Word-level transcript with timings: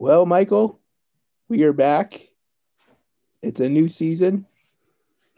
Well, 0.00 0.24
Michael, 0.24 0.80
we 1.50 1.62
are 1.64 1.74
back. 1.74 2.26
It's 3.42 3.60
a 3.60 3.68
new 3.68 3.90
season, 3.90 4.46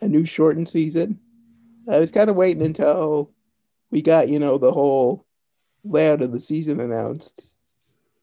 a 0.00 0.06
new 0.06 0.24
shortened 0.24 0.68
season. 0.68 1.18
I 1.90 1.98
was 1.98 2.12
kind 2.12 2.30
of 2.30 2.36
waiting 2.36 2.62
until 2.62 3.32
we 3.90 4.02
got, 4.02 4.28
you 4.28 4.38
know, 4.38 4.58
the 4.58 4.70
whole 4.70 5.26
layout 5.82 6.22
of 6.22 6.30
the 6.30 6.38
season 6.38 6.78
announced. 6.78 7.42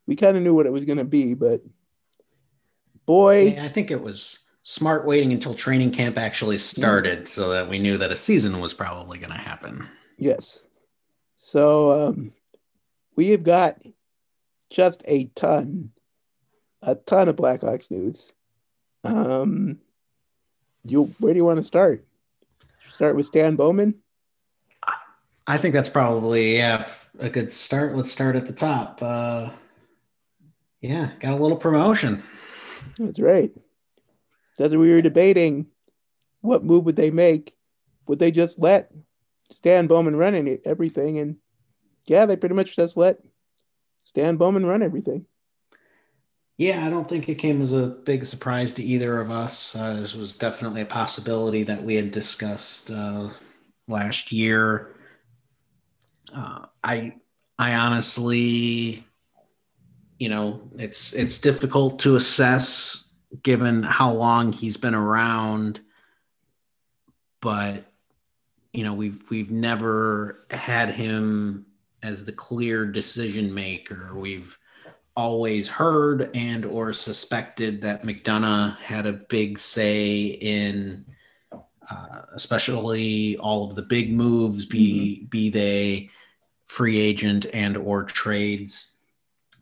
We 0.08 0.16
kind 0.16 0.38
of 0.38 0.44
knew 0.44 0.54
what 0.54 0.66
it 0.66 0.72
was 0.72 0.86
going 0.86 1.00
to 1.00 1.04
be, 1.04 1.34
but 1.34 1.62
boy, 3.06 3.48
Yeah, 3.56 3.66
I 3.66 3.68
think 3.68 3.92
it 3.92 4.02
was 4.02 4.40
smart 4.64 5.06
waiting 5.06 5.34
until 5.34 5.54
training 5.54 5.92
camp 5.92 6.18
actually 6.18 6.58
started 6.58 7.28
so 7.28 7.50
that 7.50 7.70
we 7.70 7.80
knew 7.80 7.98
that 7.98 8.14
a 8.14 8.16
season 8.16 8.62
was 8.62 8.74
probably 8.74 9.18
going 9.18 9.34
to 9.34 9.38
happen. 9.38 9.86
yes. 10.18 10.60
So 11.36 12.08
um, 12.08 12.32
we 13.18 13.28
have 13.32 13.44
got 13.44 13.82
just 14.70 15.04
a 15.06 15.26
ton, 15.36 15.92
a 16.82 16.96
ton 16.96 17.30
of 17.30 17.36
Blackhawks 17.36 17.92
news. 17.92 18.34
Um, 19.04 19.80
you, 20.86 21.14
where 21.20 21.34
do 21.34 21.38
you 21.38 21.46
want 21.46 21.60
to 21.60 21.64
start? 21.64 22.06
Start 22.92 23.16
with 23.16 23.28
Stan 23.28 23.56
Bowman. 23.56 23.96
I 25.48 25.58
think 25.58 25.74
that's 25.74 25.90
probably 25.90 26.58
yeah 26.58 26.88
a 27.18 27.30
good 27.30 27.52
start. 27.52 27.96
Let's 27.96 28.12
start 28.12 28.36
at 28.36 28.46
the 28.46 28.54
top. 28.54 29.00
Uh, 29.02 29.50
yeah, 30.80 31.12
got 31.20 31.40
a 31.40 31.42
little 31.42 31.58
promotion. 31.58 32.22
That's 33.00 33.20
right. 33.20 33.52
As 34.60 34.76
we 34.76 34.94
were 34.94 35.02
debating 35.02 35.68
what 36.42 36.64
move 36.64 36.86
would 36.86 36.98
they 36.98 37.12
make, 37.12 37.56
would 38.08 38.20
they 38.20 38.30
just 38.30 38.60
let 38.60 38.92
Stan 39.52 39.88
Bowman 39.88 40.16
run 40.16 40.36
any, 40.36 40.60
everything? 40.66 41.18
And 41.18 41.38
yeah, 42.06 42.26
they 42.26 42.36
pretty 42.36 42.56
much 42.56 42.76
just 42.76 42.98
let 42.98 43.20
Stan 44.04 44.36
Bowman 44.36 44.66
run 44.66 44.84
everything. 44.84 45.26
Yeah, 46.60 46.86
I 46.86 46.90
don't 46.90 47.08
think 47.08 47.30
it 47.30 47.36
came 47.36 47.62
as 47.62 47.72
a 47.72 47.88
big 47.88 48.26
surprise 48.26 48.74
to 48.74 48.84
either 48.84 49.22
of 49.22 49.32
us. 49.32 49.78
Uh, 49.78 49.94
this 49.94 50.14
was 50.14 50.38
definitely 50.38 50.82
a 50.82 50.86
possibility 50.86 51.64
that 51.64 51.82
we 51.82 51.96
had 51.96 52.12
discussed 52.12 52.92
uh, 52.92 53.30
last 53.88 54.34
year. 54.34 54.94
Uh, 56.36 56.66
I, 56.84 57.16
I 57.58 57.76
honestly, 57.76 59.06
you 60.18 60.28
know, 60.28 60.70
it's 60.78 61.14
it's 61.14 61.38
difficult 61.38 62.00
to 62.00 62.18
assess 62.18 63.14
given 63.42 63.82
how 63.82 64.12
long 64.12 64.52
he's 64.52 64.76
been 64.76 64.96
around, 64.96 65.80
but 67.40 67.86
you 68.74 68.84
know, 68.84 68.94
we've 68.94 69.24
we've 69.30 69.50
never 69.50 70.46
had 70.52 70.92
him 70.92 71.68
as 72.04 72.26
the 72.26 72.34
clear 72.34 72.86
decision 72.86 73.54
maker. 73.54 74.12
We've 74.14 74.60
always 75.20 75.68
heard 75.68 76.32
and 76.34 76.64
or 76.64 76.94
suspected 76.94 77.82
that 77.82 78.04
McDonough 78.04 78.78
had 78.78 79.06
a 79.06 79.12
big 79.12 79.60
say 79.60 80.28
in 80.28 81.06
uh, 81.92 82.22
especially 82.34 83.36
all 83.36 83.70
of 83.70 83.76
the 83.76 83.82
big 83.82 84.14
moves 84.14 84.66
be 84.66 85.26
be 85.26 85.50
they 85.50 86.10
free 86.68 86.98
agent 86.98 87.48
and 87.52 87.76
or 87.76 88.06
trades 88.06 88.94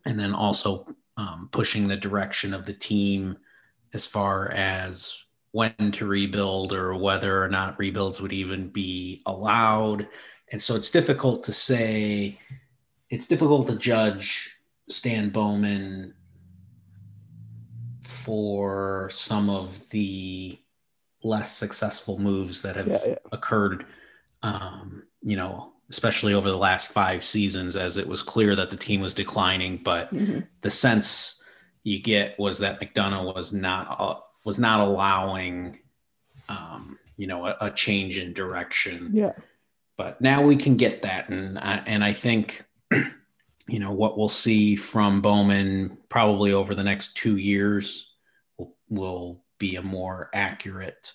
and 0.05 0.19
then 0.19 0.31
also 0.31 0.85
um, 1.17 1.49
pushing 1.51 1.87
the 1.87 1.97
direction 1.97 2.53
of 2.53 2.67
the 2.67 2.73
team 2.73 3.35
as 3.95 4.05
far 4.05 4.51
as 4.51 5.17
when 5.53 5.73
to 5.91 6.05
rebuild 6.05 6.71
or 6.71 6.93
whether 6.93 7.43
or 7.43 7.47
not 7.47 7.79
rebuilds 7.79 8.21
would 8.21 8.33
even 8.33 8.69
be 8.69 9.23
allowed. 9.25 10.07
And 10.51 10.61
so 10.61 10.75
it's 10.75 10.91
difficult 10.91 11.43
to 11.45 11.53
say 11.53 12.37
it's 13.09 13.25
difficult 13.25 13.65
to 13.67 13.75
judge 13.75 14.56
Stan 14.89 15.29
Bowman 15.29 16.13
for 18.01 19.09
some 19.11 19.49
of 19.49 19.89
the 19.89 20.57
less 21.23 21.55
successful 21.55 22.19
moves 22.19 22.61
that 22.61 22.75
have 22.75 22.87
Yeah, 22.87 22.99
yeah. 23.07 23.15
occurred, 23.31 23.85
um, 24.43 25.03
you 25.21 25.35
know, 25.35 25.73
especially 25.89 26.33
over 26.33 26.49
the 26.49 26.57
last 26.57 26.91
five 26.91 27.23
seasons, 27.23 27.75
as 27.75 27.97
it 27.97 28.07
was 28.07 28.21
clear 28.21 28.55
that 28.55 28.69
the 28.69 28.77
team 28.77 29.01
was 29.01 29.13
declining. 29.13 29.77
But 29.77 30.13
Mhm. 30.13 30.47
the 30.61 30.71
sense 30.71 31.41
you 31.83 31.99
get 31.99 32.37
was 32.39 32.59
that 32.59 32.79
McDonough 32.79 33.33
was 33.35 33.53
not 33.53 33.95
uh, 33.99 34.19
was 34.45 34.59
not 34.59 34.79
allowing, 34.79 35.79
um, 36.49 36.97
you 37.17 37.27
know, 37.27 37.45
a, 37.45 37.57
a 37.61 37.71
change 37.71 38.17
in 38.17 38.33
direction 38.33 39.09
Yeah. 39.13 39.33
but 39.97 40.21
now 40.21 40.41
we 40.43 40.55
can 40.55 40.77
get 40.77 41.01
that 41.01 41.29
and 41.29 41.57
I, 41.57 41.77
and 41.85 42.03
I 42.03 42.13
think 42.13 42.63
you 43.67 43.79
know 43.79 43.91
what 43.91 44.17
we'll 44.17 44.29
see 44.29 44.75
from 44.75 45.21
Bowman 45.21 45.97
probably 46.09 46.53
over 46.53 46.73
the 46.73 46.83
next 46.83 47.15
2 47.17 47.37
years 47.37 48.13
will, 48.57 48.75
will 48.89 49.43
be 49.59 49.75
a 49.75 49.81
more 49.81 50.29
accurate 50.33 51.13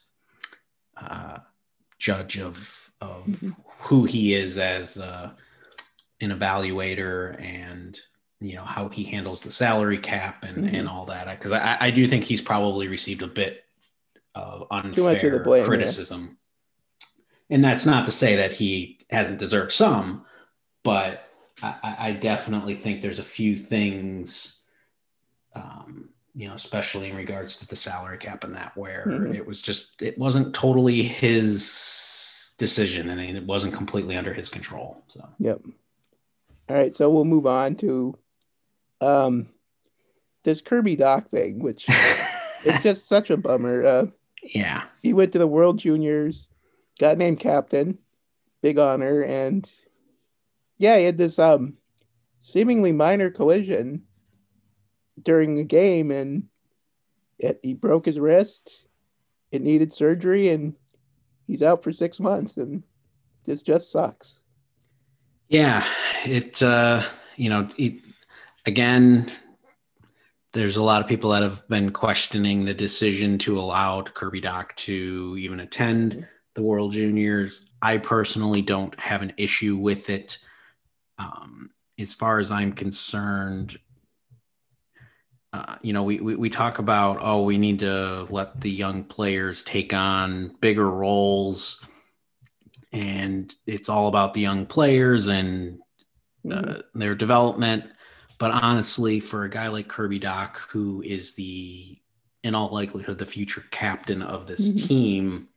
uh, 0.97 1.39
judge 1.99 2.39
of 2.39 2.91
of 3.01 3.25
Mhm. 3.27 3.57
who 3.81 4.05
he 4.05 4.35
is 4.35 4.59
as 4.59 4.97
uh, 4.99 5.31
an 6.21 6.31
evaluator 6.31 7.41
and 7.43 7.99
you 8.41 8.55
know 8.55 8.65
how 8.65 8.89
he 8.89 9.03
handles 9.05 9.43
the 9.43 9.51
salary 9.51 9.99
cap 9.99 10.45
and 10.45 10.65
Mhm. 10.65 10.79
and 10.79 10.89
all 10.89 11.07
that 11.07 11.27
because 11.39 11.53
I, 11.53 11.77
I 11.81 11.91
do 11.91 12.07
think 12.07 12.25
he's 12.25 12.41
probably 12.41 12.87
received 12.89 13.23
a 13.23 13.27
bit 13.27 13.65
of 14.35 14.61
Too 14.61 14.67
much 14.71 14.87
of 14.89 14.95
the 14.97 15.09
unfair 15.09 15.43
blame, 15.43 15.63
yeah. 15.63 15.67
criticism 15.69 16.39
and 17.51 17.63
that's 17.65 17.85
not 17.87 18.05
to 18.07 18.11
say 18.13 18.37
that 18.37 18.53
he 18.53 18.99
hasn't 19.11 19.39
deserved 19.39 19.73
some, 19.73 20.25
but 20.85 21.29
I, 21.63 21.97
I- 21.99 22.13
definitely 22.13 22.75
think 22.75 23.01
there's 23.03 23.19
a 23.19 23.23
few 23.25 23.57
things, 23.57 24.63
um, 25.55 26.11
you 26.35 26.49
know, 26.49 26.55
especially 26.55 27.11
in 27.11 27.17
regards 27.17 27.57
to 27.57 27.67
the 27.69 27.77
salary 27.77 28.19
cap 28.19 28.45
and 28.45 28.55
that, 28.55 28.77
where 28.77 29.07
Mhm. 29.07 29.35
it 29.35 29.47
was 29.47 29.61
just 29.63 30.03
it 30.03 30.19
wasn't 30.19 30.55
totally 30.55 31.03
his 31.03 32.51
decision 32.59 33.09
and 33.11 33.21
it 33.21 33.45
wasn't 33.47 33.75
completely 33.75 34.17
under 34.17 34.33
his 34.33 34.49
control. 34.49 35.03
So 35.09 35.29
Yep. 35.39 35.61
All 36.69 36.77
right, 36.77 36.95
so 36.97 37.11
we'll 37.11 37.25
move 37.25 37.47
on 37.47 37.75
to 37.77 38.17
um 39.01 39.49
this 40.45 40.61
Kirby 40.61 40.97
Dach 40.97 41.29
thing, 41.29 41.61
which 41.61 41.85
it's 42.65 42.83
just 42.83 43.09
such 43.09 43.31
a 43.31 43.37
bummer. 43.37 43.85
Uh, 43.85 44.07
yeah, 44.43 44.85
he 45.03 45.13
went 45.13 45.33
to 45.33 45.39
the 45.39 45.47
World 45.47 45.79
Juniors, 45.79 46.49
got 46.99 47.19
named 47.19 47.39
captain, 47.41 47.99
big 48.63 48.79
honor, 48.79 49.23
and 49.23 49.69
yeah, 50.79 50.99
he 50.99 51.05
had 51.05 51.19
this 51.19 51.39
um 51.39 51.75
seemingly 52.41 52.93
minor 52.93 53.31
collision 53.31 54.03
during 55.21 55.55
the 55.55 55.65
game, 55.65 56.11
and 56.11 56.45
it, 57.39 57.61
he 57.63 57.75
broke 57.75 58.07
his 58.07 58.19
wrist. 58.19 58.71
It 59.51 59.63
needed 59.63 59.93
surgery, 59.93 60.49
and 60.49 60.75
he's 61.47 61.63
out 61.63 61.83
for 61.83 61.93
six 61.93 62.19
months, 62.19 62.57
and 62.57 62.83
this 63.45 63.63
just 63.63 63.91
sucks. 63.93 64.41
Yeah, 65.49 65.85
it 66.25 66.63
uh, 66.63 67.05
you 67.37 67.51
know, 67.51 67.69
it, 67.77 68.01
again, 68.67 69.31
there's 70.53 70.77
a 70.77 70.83
lot 70.83 71.03
of 71.03 71.09
people 71.09 71.31
that 71.31 71.43
have 71.43 71.67
been 71.69 71.91
questioning 71.91 72.65
the 72.65 72.75
decision 72.75 73.39
to 73.39 73.59
allow 73.59 74.03
Kirby 74.03 74.41
Dach 74.41 74.75
to 74.77 75.37
even 75.39 75.61
attend 75.61 76.27
the 76.55 76.63
World 76.63 76.93
Juniors. 76.93 77.71
I 77.81 77.99
personally 77.99 78.63
don't 78.63 78.99
have 79.01 79.23
an 79.23 79.33
issue 79.37 79.77
with 79.77 80.11
it. 80.11 80.39
Um, 81.19 81.71
as 81.99 82.15
far 82.15 82.39
as 82.39 82.51
I'm 82.51 82.73
concerned, 82.73 83.79
uh, 85.53 85.77
you 85.83 85.93
know, 85.93 86.03
we, 86.03 86.19
we 86.21 86.35
we 86.35 86.49
talk 86.51 86.79
about 86.79 87.19
oh, 87.21 87.43
we 87.43 87.59
need 87.59 87.81
to 87.81 88.27
let 88.31 88.61
the 88.61 88.71
young 88.71 89.05
players 89.05 89.63
take 89.63 89.93
on 89.93 90.57
bigger 90.61 90.91
roles 90.91 91.81
and 92.93 93.55
it's 93.67 93.89
all 93.89 94.09
about 94.09 94.35
the 94.35 94.41
young 94.41 94.67
players 94.67 95.27
and 95.27 95.79
uh, 96.51 96.77
their 96.95 97.15
development. 97.15 97.85
But 98.39 98.51
honestly, 98.51 99.21
for 99.21 99.45
a 99.45 99.51
guy 99.51 99.69
like 99.69 99.89
Kirby 99.89 100.21
Dach, 100.21 100.57
who 100.69 101.03
is 101.03 101.35
the, 101.35 101.99
in 102.43 102.55
all 102.55 102.71
likelihood, 102.71 103.19
the 103.19 103.27
future 103.27 103.65
captain 103.71 104.21
of 104.21 104.47
this 104.47 104.71
Mhm. 104.71 104.89
team, 104.89 105.49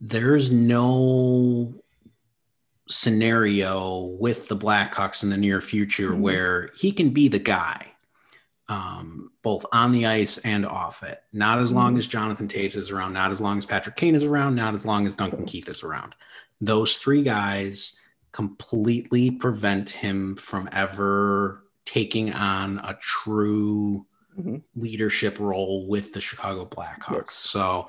there's 0.00 0.50
no 0.50 1.74
scenario 2.88 4.00
with 4.18 4.48
the 4.48 4.56
Blackhawks 4.56 5.22
in 5.22 5.30
the 5.30 5.36
near 5.36 5.60
future 5.60 6.10
Mhm. 6.10 6.20
where 6.20 6.70
he 6.76 6.92
can 6.92 7.10
be 7.10 7.28
the 7.28 7.38
guy, 7.38 7.92
um, 8.68 9.30
both 9.42 9.66
on 9.72 9.92
the 9.92 10.06
ice 10.06 10.38
and 10.38 10.64
off 10.64 11.02
it. 11.02 11.20
Not 11.32 11.58
as 11.58 11.72
long 11.72 11.94
Mhm. 11.94 11.98
as 11.98 12.06
Jonathan 12.06 12.48
Toews 12.48 12.76
is 12.76 12.90
around, 12.90 13.12
not 13.12 13.30
as 13.30 13.40
long 13.40 13.58
as 13.58 13.66
Patrick 13.66 13.96
Kane 13.96 14.14
is 14.14 14.24
around, 14.24 14.54
not 14.54 14.74
as 14.74 14.86
long 14.86 15.06
as 15.06 15.14
Duncan 15.14 15.46
Keith 15.46 15.68
is 15.68 15.82
around. 15.82 16.14
Those 16.60 16.96
three 16.96 17.22
guys 17.22 17.96
completely 18.32 19.30
prevent 19.30 19.90
him 19.90 20.36
from 20.36 20.68
ever 20.72 21.64
taking 21.84 22.32
on 22.32 22.78
a 22.80 22.94
true 23.00 24.06
Mhm. 24.38 24.62
leadership 24.74 25.38
role 25.38 25.86
with 25.88 26.12
the 26.12 26.20
Chicago 26.20 26.66
Blackhawks. 26.66 27.26
Yes. 27.28 27.34
So 27.34 27.88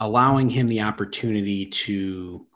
allowing 0.00 0.50
him 0.50 0.68
the 0.68 0.80
opportunity 0.80 1.66
to 1.66 2.46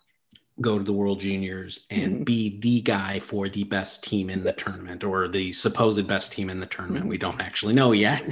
go 0.60 0.78
to 0.78 0.84
the 0.84 0.92
World 0.92 1.18
Juniors 1.20 1.84
and 1.90 2.18
Mhm. 2.20 2.24
be 2.24 2.58
the 2.60 2.80
guy 2.80 3.18
for 3.18 3.48
the 3.48 3.64
best 3.64 4.04
team 4.04 4.30
in 4.30 4.44
the 4.44 4.52
tournament 4.52 5.02
or 5.02 5.26
the 5.26 5.50
supposed 5.52 6.06
best 6.06 6.30
team 6.32 6.48
in 6.48 6.60
the 6.60 6.66
tournament. 6.66 7.06
We 7.06 7.18
don't 7.18 7.40
actually 7.40 7.74
know 7.74 7.90
yet. 7.92 8.22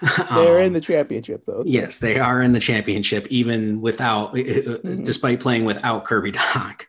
They're 0.34 0.60
in 0.60 0.68
Um, 0.68 0.72
the 0.72 0.80
championship 0.80 1.44
though. 1.46 1.62
Yes, 1.64 1.98
they 1.98 2.18
are 2.18 2.42
in 2.42 2.52
the 2.52 2.60
championship, 2.60 3.26
even 3.30 3.80
without, 3.80 4.34
Mhm. 4.34 5.04
despite 5.04 5.38
playing 5.40 5.64
without 5.64 6.06
Kirby 6.06 6.32
Dach. 6.40 6.82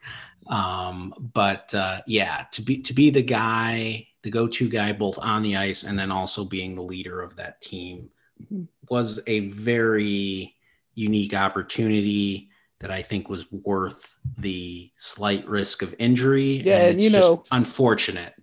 Um, 0.48 1.14
but 1.34 1.74
uh, 1.76 2.02
yeah, 2.08 2.46
to 2.54 2.62
be 2.64 2.78
to 2.82 2.94
be 2.94 3.10
the 3.12 3.22
guy, 3.24 4.08
the 4.24 4.32
go-to 4.32 4.68
guy, 4.68 4.94
both 4.94 5.20
on 5.20 5.44
the 5.44 5.58
ice 5.58 5.84
and 5.84 5.98
then 5.98 6.12
also 6.12 6.44
being 6.44 6.74
the 6.76 6.82
leader 6.84 7.22
of 7.22 7.36
that 7.36 7.62
team, 7.62 8.10
Mhm. 8.52 8.68
was 8.90 9.22
a 9.28 9.40
very 9.42 10.56
unique 10.96 11.34
opportunity 11.36 12.50
that 12.86 12.94
I 12.94 13.02
think 13.02 13.30
was 13.30 13.52
worth 13.52 14.16
the 14.38 14.92
slight 14.96 15.48
risk 15.48 15.82
of 15.82 15.96
injury. 15.98 16.62
Yeah, 16.64 16.82
and 16.86 16.96
it's 16.98 17.04
you 17.04 17.10
just 17.10 17.32
know- 17.32 17.44
unfortunate, 17.52 18.34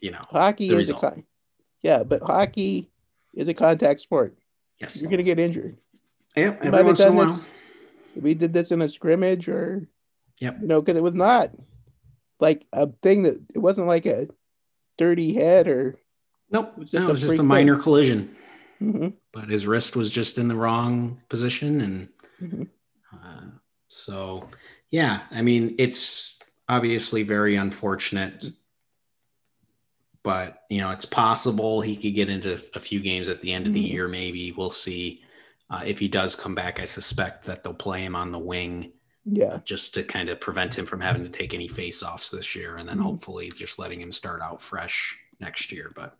you 0.00 0.10
know. 0.10 0.22
Hockey 0.28 0.70
is 0.70 0.90
a 0.90 0.94
con- 0.94 1.22
yeah, 1.82 2.02
but 2.02 2.20
hockey 2.20 2.90
is 3.32 3.46
a 3.46 3.54
contact 3.54 4.00
sport. 4.00 4.36
Yes, 4.80 4.96
You're 4.96 5.08
gonna 5.08 5.22
get 5.22 5.38
injured. 5.38 5.76
yep. 6.34 6.60
We 6.60 6.66
Every 6.66 6.82
once 6.82 6.98
in 6.98 7.12
a 7.12 7.12
while. 7.12 7.26
this. 7.32 7.50
We 8.16 8.34
did 8.34 8.52
this 8.52 8.72
in 8.72 8.82
a 8.82 8.88
scrimmage, 8.88 9.46
or 9.46 9.86
Yep. 10.40 10.58
you 10.62 10.66
know, 10.66 10.80
because 10.82 10.98
it 10.98 11.02
was 11.04 11.14
not 11.14 11.52
like 12.40 12.66
a 12.72 12.88
thing 13.04 13.22
that 13.22 13.40
it 13.54 13.60
wasn't 13.60 13.86
like 13.86 14.06
a 14.06 14.26
dirty 14.98 15.32
head 15.32 15.68
or. 15.68 15.96
Nope, 16.50 16.72
It 16.76 16.78
was 16.80 16.92
no, 16.92 16.98
just 16.98 17.04
it 17.04 17.08
a 17.08 17.12
was 17.12 17.20
just 17.20 17.38
a 17.38 17.42
minor 17.44 17.76
collision. 17.78 18.34
Mhm, 18.82 19.12
but 19.32 19.48
his 19.48 19.64
wrist 19.68 19.94
was 19.94 20.10
just 20.10 20.38
in 20.38 20.48
the 20.48 20.56
wrong 20.56 21.22
position 21.28 21.80
and 21.80 22.08
mhm. 22.40 22.68
So 23.92 24.48
yeah 24.90 25.22
i 25.30 25.40
mean 25.42 25.74
it's 25.78 26.38
obviously 26.68 27.22
very 27.22 27.56
unfortunate 27.56 28.46
but 30.22 30.62
you 30.70 30.80
know 30.80 30.90
it's 30.90 31.06
possible 31.06 31.80
he 31.80 31.96
could 31.96 32.14
get 32.14 32.28
into 32.28 32.52
a 32.74 32.80
few 32.80 33.00
games 33.00 33.28
at 33.28 33.40
the 33.40 33.52
end 33.52 33.66
of 33.66 33.72
the 33.72 33.84
Mhm. 33.84 33.90
year 33.90 34.08
maybe 34.08 34.52
we'll 34.52 34.70
see 34.70 35.22
uh, 35.70 35.82
if 35.84 35.98
he 35.98 36.08
does 36.08 36.36
come 36.36 36.54
back 36.54 36.78
i 36.78 36.84
suspect 36.84 37.44
that 37.46 37.64
they'll 37.64 37.74
play 37.74 38.04
him 38.04 38.14
on 38.14 38.30
the 38.32 38.38
wing 38.38 38.92
Yeah, 39.24 39.60
just 39.64 39.94
to 39.94 40.02
kind 40.02 40.28
of 40.28 40.40
prevent 40.40 40.76
him 40.76 40.84
from 40.84 41.00
having 41.00 41.22
to 41.22 41.30
take 41.30 41.54
any 41.54 41.68
face 41.68 42.02
offs 42.02 42.28
this 42.30 42.54
year 42.54 42.76
and 42.76 42.88
then 42.88 42.98
Mhm. 42.98 43.04
hopefully 43.04 43.50
just 43.50 43.78
letting 43.78 44.00
him 44.00 44.12
start 44.12 44.42
out 44.42 44.60
fresh 44.60 45.16
next 45.40 45.72
year 45.72 45.92
but 45.94 46.16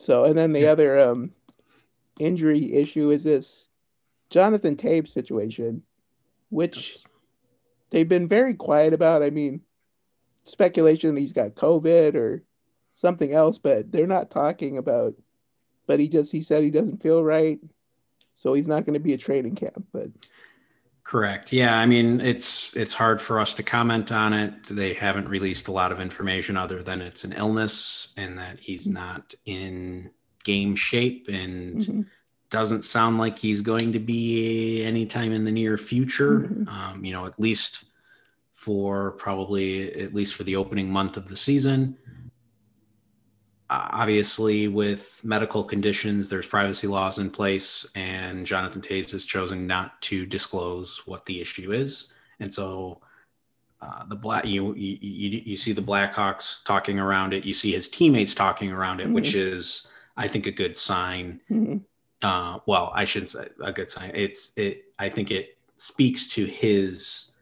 So, 0.00 0.24
and 0.24 0.36
then 0.36 0.52
the 0.52 0.66
other 0.66 0.98
um, 0.98 1.32
injury 2.18 2.72
issue 2.72 3.10
is 3.10 3.24
this 3.24 3.68
Jonathan 4.30 4.76
Toews 4.76 5.08
situation, 5.08 5.82
which 6.50 6.98
they've 7.90 8.08
been 8.08 8.28
very 8.28 8.54
quiet 8.54 8.92
about. 8.92 9.22
I 9.22 9.30
mean, 9.30 9.62
speculation 10.44 11.14
that 11.14 11.20
he's 11.20 11.32
got 11.32 11.54
COVID 11.54 12.14
or 12.14 12.42
something 12.92 13.32
else, 13.32 13.58
but 13.58 13.90
they're 13.92 14.06
not 14.06 14.30
talking 14.30 14.78
about. 14.78 15.14
But 15.86 16.00
he 16.00 16.08
just 16.08 16.32
he 16.32 16.42
said 16.42 16.62
he 16.62 16.70
doesn't 16.70 17.02
feel 17.02 17.24
right, 17.24 17.58
so 18.34 18.52
he's 18.52 18.66
not 18.66 18.84
going 18.84 18.94
to 18.94 19.00
be 19.00 19.14
at 19.14 19.20
training 19.20 19.56
camp. 19.56 19.86
But 19.92 20.08
Correct. 21.04 21.54
Yeah, 21.54 21.74
I 21.78 21.86
mean 21.86 22.20
it's 22.20 22.76
it's 22.76 22.92
hard 22.92 23.18
for 23.18 23.40
us 23.40 23.54
to 23.54 23.62
comment 23.62 24.12
on 24.12 24.34
it. 24.34 24.64
They 24.64 24.92
haven't 24.92 25.26
released 25.26 25.68
a 25.68 25.72
lot 25.72 25.90
of 25.90 26.00
information 26.00 26.58
other 26.58 26.82
than 26.82 27.00
it's 27.00 27.24
an 27.24 27.32
illness 27.32 28.12
and 28.18 28.36
that 28.36 28.60
he's 28.60 28.86
not 28.86 29.34
in 29.46 30.10
game 30.44 30.76
shape 30.76 31.28
and 31.28 31.80
Mhm. 31.80 32.06
Doesn't 32.50 32.82
sound 32.82 33.18
like 33.18 33.38
he's 33.38 33.60
going 33.60 33.92
to 33.92 33.98
be 33.98 34.82
anytime 34.82 35.32
in 35.32 35.44
the 35.44 35.52
near 35.52 35.76
future. 35.76 36.40
Mhm. 36.40 36.68
Um, 36.68 37.04
you 37.04 37.12
know, 37.12 37.26
at 37.26 37.38
least 37.38 37.84
for 38.52 39.12
probably 39.12 39.92
at 39.94 40.14
least 40.14 40.34
for 40.34 40.44
the 40.44 40.56
opening 40.56 40.90
month 40.90 41.16
of 41.16 41.28
the 41.28 41.36
season. 41.36 41.96
Uh, 43.70 43.88
obviously, 43.92 44.66
with 44.66 45.20
medical 45.24 45.62
conditions, 45.62 46.30
there's 46.30 46.46
privacy 46.46 46.86
laws 46.86 47.18
in 47.18 47.28
place, 47.30 47.86
and 47.94 48.46
Jonathan 48.46 48.80
Toews 48.80 49.10
has 49.10 49.26
chosen 49.26 49.66
not 49.66 50.00
to 50.02 50.24
disclose 50.24 51.02
what 51.06 51.26
the 51.26 51.42
issue 51.42 51.72
is. 51.72 52.08
And 52.40 52.52
so, 52.52 53.02
uh, 53.82 54.06
the 54.06 54.16
black 54.16 54.46
you, 54.46 54.74
you 54.74 54.96
you 55.00 55.42
you 55.44 55.56
see 55.58 55.72
the 55.72 55.82
Blackhawks 55.82 56.64
talking 56.64 56.98
around 56.98 57.34
it. 57.34 57.44
You 57.44 57.52
see 57.52 57.72
his 57.72 57.90
teammates 57.90 58.34
talking 58.34 58.72
around 58.72 59.00
it, 59.00 59.10
which 59.10 59.34
is, 59.34 59.86
I 60.16 60.28
think, 60.28 60.46
a 60.46 60.50
good 60.50 60.78
sign 60.78 61.40
Mhm. 61.50 61.82
Uh, 62.22 62.58
well, 62.66 62.90
I 62.94 63.04
shouldn't 63.04 63.30
say 63.30 63.48
a 63.62 63.72
good 63.72 63.90
sign. 63.90 64.10
It's 64.14 64.52
it. 64.56 64.84
I 64.98 65.08
think 65.08 65.30
it 65.30 65.56
speaks 65.76 66.26
to 66.28 66.44
his 66.44 67.32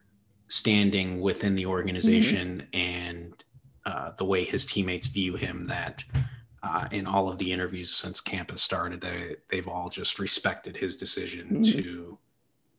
standing 0.48 1.20
within 1.20 1.56
the 1.56 1.66
organization 1.66 2.66
and 2.72 3.42
uh, 3.84 4.12
the 4.18 4.24
way 4.24 4.44
his 4.44 4.66
teammates 4.66 5.06
view 5.08 5.36
him. 5.36 5.64
That 5.64 6.04
uh, 6.62 6.88
in 6.90 7.06
all 7.06 7.28
of 7.28 7.38
the 7.38 7.50
interviews 7.52 7.90
since 7.94 8.20
camp 8.20 8.50
has 8.50 8.62
started, 8.62 9.00
they 9.00 9.36
they've 9.48 9.68
all 9.68 9.88
just 9.88 10.18
respected 10.18 10.76
his 10.76 10.96
decision 10.96 11.60
Mhm. 11.62 11.72
to 11.72 12.18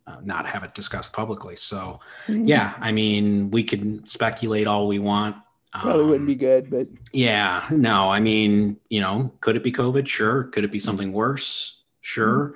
uh, 0.05 0.17
not 0.23 0.45
have 0.47 0.63
it 0.63 0.73
discussed 0.73 1.11
publicly. 1.11 1.55
So 1.57 2.00
Mhm. 2.27 2.47
yeah, 2.47 2.75
I 2.79 2.91
mean, 2.93 3.51
we 3.51 3.63
can 3.63 4.05
speculate 4.05 4.65
all 4.67 4.88
we 4.88 5.00
want. 5.00 5.35
probably 5.73 6.03
Um, 6.03 6.09
wouldn't 6.09 6.27
be 6.27 6.35
good. 6.35 6.69
But 6.69 6.88
yeah, 7.11 7.67
no, 7.71 8.09
I 8.09 8.19
mean, 8.21 8.77
you 8.89 9.01
know, 9.01 9.33
could 9.41 9.55
it 9.57 9.63
be 9.63 9.71
COVID? 9.71 10.07
Sure. 10.07 10.45
Could 10.45 10.63
it 10.63 10.71
be 10.71 10.79
something 10.79 11.11
worse? 11.11 11.81
Sure. 12.07 12.56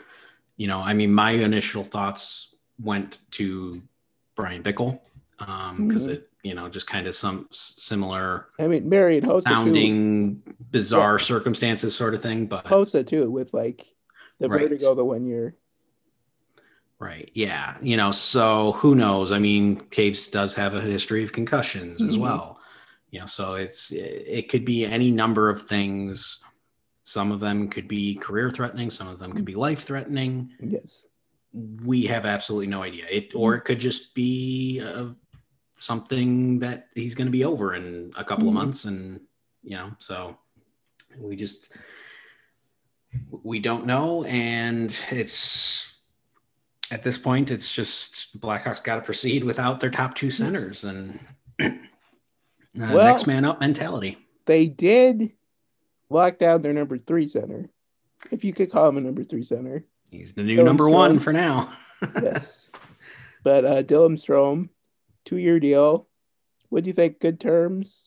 You 0.55 0.67
know, 0.67 0.79
I 0.79 0.93
mean, 0.93 1.13
my 1.13 1.31
initial 1.31 1.83
thoughts 1.83 2.55
went 2.81 3.19
to 3.31 3.81
Bryan 4.35 4.63
Bickell 4.63 5.01
because 5.37 6.07
Mhm. 6.07 6.13
it, 6.13 6.29
you 6.41 6.55
know, 6.55 6.69
just 6.69 6.87
kind 6.87 7.05
of 7.05 7.15
some 7.17 7.47
similar 7.51 8.47
I 8.57 8.67
mean, 8.67 8.87
Marian 8.87 9.25
Hossa 9.25 9.43
too, 9.43 9.49
sounding, 9.49 10.41
bizarre 10.71 11.19
circumstances, 11.19 11.93
sort 11.93 12.13
of 12.13 12.21
thing. 12.21 12.45
But 12.45 12.63
Hossa 12.63 13.05
too 13.05 13.29
with 13.29 13.53
like 13.53 13.85
the 14.39 14.47
Right. 14.47 14.61
vertigo 14.61 14.95
the 14.95 15.03
one 15.03 15.25
year. 15.25 15.57
right, 16.99 17.29
yeah, 17.33 17.77
you 17.81 17.97
know, 17.97 18.11
so 18.11 18.73
who 18.73 18.95
knows? 18.95 19.31
I 19.33 19.39
mean, 19.39 19.81
Toews 19.89 20.31
does 20.31 20.53
have 20.55 20.75
a 20.75 20.81
history 20.81 21.23
of 21.23 21.33
concussions 21.33 22.01
as 22.01 22.15
Mhm. 22.15 22.21
well. 22.21 22.59
You 23.09 23.19
know, 23.19 23.25
so 23.25 23.55
it's 23.55 23.91
it 23.91 24.47
could 24.47 24.63
be 24.63 24.85
any 24.85 25.11
number 25.11 25.49
of 25.49 25.61
things. 25.67 26.39
Some 27.03 27.31
of 27.31 27.39
them 27.39 27.67
could 27.69 27.87
be 27.87 28.15
career 28.15 28.49
threatening. 28.51 28.89
Some 28.89 29.07
of 29.07 29.19
them 29.19 29.33
could 29.33 29.45
be 29.45 29.55
life 29.55 29.83
threatening. 29.83 30.51
Yes. 30.61 31.05
We 31.53 32.05
have 32.05 32.25
absolutely 32.25 32.67
no 32.67 32.83
idea. 32.83 33.05
It 33.09 33.33
or 33.35 33.55
it 33.55 33.61
could 33.61 33.79
just 33.79 34.13
be 34.13 34.81
uh, 34.81 35.09
something 35.79 36.59
that 36.59 36.87
he's 36.95 37.15
going 37.15 37.25
to 37.27 37.31
be 37.31 37.43
over 37.43 37.75
in 37.75 38.13
a 38.15 38.23
couple 38.23 38.47
of 38.47 38.51
Mhm. 38.53 38.57
months, 38.57 38.85
and 38.85 39.19
you 39.63 39.75
know, 39.75 39.91
so 39.99 40.37
we 41.17 41.35
just 41.35 41.71
we 43.43 43.59
don't 43.59 43.85
know, 43.85 44.23
and 44.25 44.97
it's 45.09 45.99
at 46.91 47.03
this 47.03 47.17
point, 47.17 47.51
it's 47.51 47.73
just 47.73 48.39
Blackhawks 48.39 48.83
got 48.83 48.95
to 48.95 49.01
proceed 49.01 49.43
without 49.43 49.79
their 49.79 49.89
top 49.89 50.13
two 50.13 50.29
centers 50.31 50.83
and 50.85 51.19
uh, 51.61 51.69
Well- 52.75 53.05
next 53.05 53.27
man 53.27 53.43
up 53.45 53.59
mentality. 53.59 54.17
They 54.45 54.67
did 54.67 55.31
lock 56.11 56.37
down 56.37 56.61
their 56.61 56.73
number 56.73 56.97
three 56.97 57.27
center, 57.27 57.69
if 58.31 58.43
you 58.43 58.53
could 58.53 58.71
call 58.71 58.89
him 58.89 58.97
a 58.97 59.01
number 59.01 59.23
three 59.23 59.43
center. 59.43 59.85
He's 60.11 60.33
the 60.33 60.43
new 60.43 60.57
Dylan 60.59 60.65
number 60.65 60.89
one 60.89 61.19
for 61.19 61.33
now. 61.33 61.71
Yes. 62.21 62.69
but 63.43 63.63
uh 63.63 63.83
Dylan 63.83 64.17
Strome, 64.19 64.69
two 65.23 65.37
year 65.37 65.59
deal. 65.59 66.07
What 66.69 66.83
do 66.83 66.87
you 66.89 66.93
think? 66.95 67.19
Good 67.19 67.39
terms? 67.39 68.01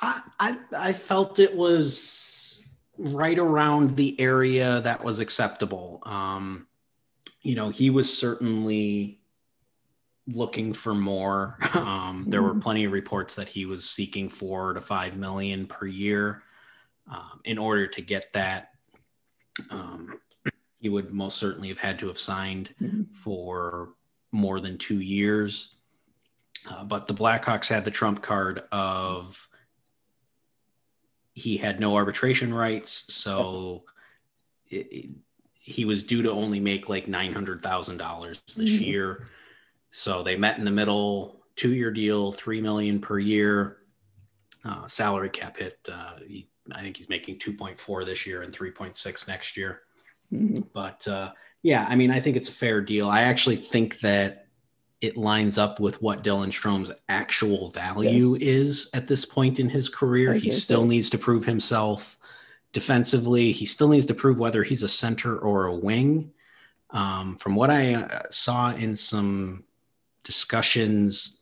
I, 0.00 0.22
I 0.38 0.56
I 0.76 0.92
felt 0.92 1.40
it 1.40 1.54
was 1.56 2.62
right 2.96 3.38
around 3.38 3.96
the 3.96 4.18
area 4.20 4.80
that 4.82 5.02
was 5.02 5.18
acceptable. 5.18 6.00
Um, 6.04 6.68
you 7.42 7.56
know, 7.56 7.70
he 7.70 7.90
was 7.90 8.16
certainly 8.16 9.18
looking 10.28 10.72
for 10.72 10.94
more. 10.94 11.58
Um, 11.74 12.26
there 12.28 12.40
were 12.42 12.54
Mhm. 12.54 12.62
plenty 12.62 12.84
of 12.84 12.92
reports 12.92 13.34
that 13.34 13.48
he 13.48 13.66
was 13.66 13.90
seeking 13.90 14.28
four 14.28 14.74
to 14.74 14.80
five 14.80 15.16
million 15.16 15.66
per 15.66 15.86
year. 15.86 16.43
Um, 17.10 17.40
in 17.44 17.58
order 17.58 17.86
to 17.86 18.00
get 18.00 18.26
that, 18.32 18.70
um, 19.70 20.18
he 20.80 20.88
would 20.88 21.12
most 21.12 21.36
certainly 21.38 21.68
have 21.68 21.78
had 21.78 21.98
to 22.00 22.08
have 22.08 22.18
signed 22.18 22.74
Mhm. 22.80 23.14
for 23.14 23.94
more 24.32 24.60
than 24.60 24.78
two 24.78 25.00
years. 25.00 25.76
Uh, 26.68 26.82
but 26.84 27.06
the 27.06 27.14
Blackhawks 27.14 27.68
had 27.68 27.84
the 27.84 27.90
trump 27.90 28.22
card 28.22 28.62
of 28.72 29.48
he 31.34 31.56
had 31.56 31.80
no 31.80 31.96
arbitration 31.96 32.54
rights, 32.54 33.12
so 33.12 33.84
it, 34.68 34.86
it- 34.92 35.10
he 35.66 35.86
was 35.86 36.04
due 36.04 36.20
to 36.22 36.30
only 36.30 36.60
make 36.60 36.90
like 36.90 37.08
nine 37.08 37.32
hundred 37.32 37.62
thousand 37.62 37.96
dollars 37.96 38.38
this 38.54 38.70
Mhm. 38.80 38.86
year. 38.86 39.28
So 39.92 40.22
they 40.22 40.36
met 40.36 40.58
in 40.58 40.64
the 40.66 40.70
middle, 40.70 41.42
two-year 41.56 41.90
deal, 41.90 42.32
three 42.32 42.60
million 42.60 43.00
per 43.00 43.18
year. 43.18 43.78
Uh, 44.62 44.86
salary 44.88 45.30
cap 45.30 45.56
hit. 45.56 45.78
Uh, 45.90 46.18
he, 46.26 46.48
I 46.72 46.82
think 46.82 46.96
he's 46.96 47.08
making 47.08 47.38
two 47.38 47.52
point 47.52 47.78
four 47.78 48.04
this 48.04 48.26
year 48.26 48.42
and 48.42 48.52
three 48.52 48.70
point 48.70 48.96
six 48.96 49.28
next 49.28 49.56
year. 49.56 49.80
Mhm. 50.32 50.66
But 50.72 51.06
uh, 51.06 51.32
yeah, 51.62 51.86
I 51.88 51.94
mean, 51.96 52.10
I 52.10 52.20
think 52.20 52.36
it's 52.36 52.48
a 52.48 52.52
fair 52.52 52.80
deal. 52.80 53.08
I 53.08 53.22
actually 53.22 53.56
think 53.56 54.00
that 54.00 54.46
it 55.00 55.16
lines 55.18 55.58
up 55.58 55.80
with 55.80 56.00
what 56.00 56.24
Dylan 56.24 56.50
Strome's 56.52 56.90
actual 57.10 57.68
value 57.70 58.32
Yes. 58.38 58.42
is 58.42 58.90
at 58.94 59.06
this 59.06 59.26
point 59.26 59.58
in 59.60 59.68
his 59.68 59.88
career. 59.90 60.32
I 60.32 60.38
He 60.38 60.50
still 60.50 60.82
so. 60.82 60.86
needs 60.88 61.10
to 61.10 61.18
prove 61.18 61.44
himself 61.44 62.16
defensively. 62.72 63.52
He 63.52 63.66
still 63.66 63.88
needs 63.88 64.06
to 64.06 64.14
prove 64.14 64.38
whether 64.38 64.62
he's 64.62 64.82
a 64.82 64.88
center 64.88 65.36
or 65.38 65.66
a 65.66 65.74
wing. 65.74 66.32
Um, 66.90 67.36
from 67.36 67.54
what 67.54 67.70
I 67.70 67.94
uh, 67.94 68.22
saw 68.30 68.72
in 68.74 68.96
some 68.96 69.64
discussions 70.22 71.38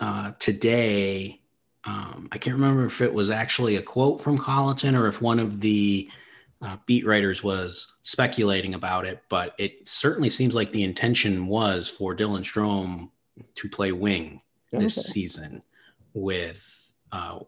uh, 0.00 0.32
today, 0.38 1.41
um, 1.84 2.28
I 2.32 2.38
can't 2.38 2.54
remember 2.54 2.84
if 2.84 3.00
it 3.00 3.12
was 3.12 3.30
actually 3.30 3.76
a 3.76 3.82
quote 3.82 4.20
from 4.20 4.38
Colliton 4.38 4.94
or 4.94 5.08
if 5.08 5.20
one 5.20 5.38
of 5.38 5.60
the 5.60 6.08
uh, 6.60 6.76
beat 6.86 7.04
writers 7.04 7.42
was 7.42 7.92
speculating 8.04 8.74
about 8.74 9.04
it, 9.04 9.22
but 9.28 9.54
it 9.58 9.88
certainly 9.88 10.30
seems 10.30 10.54
like 10.54 10.70
the 10.70 10.84
intention 10.84 11.46
was 11.46 11.88
for 11.88 12.14
Dylan 12.14 12.44
Strome 12.44 13.10
to 13.56 13.68
play 13.68 13.90
wing 13.90 14.40
this 14.70 14.96
Okay. 14.96 15.08
season 15.12 15.62
with, 16.14 16.92
uh, 17.10 17.40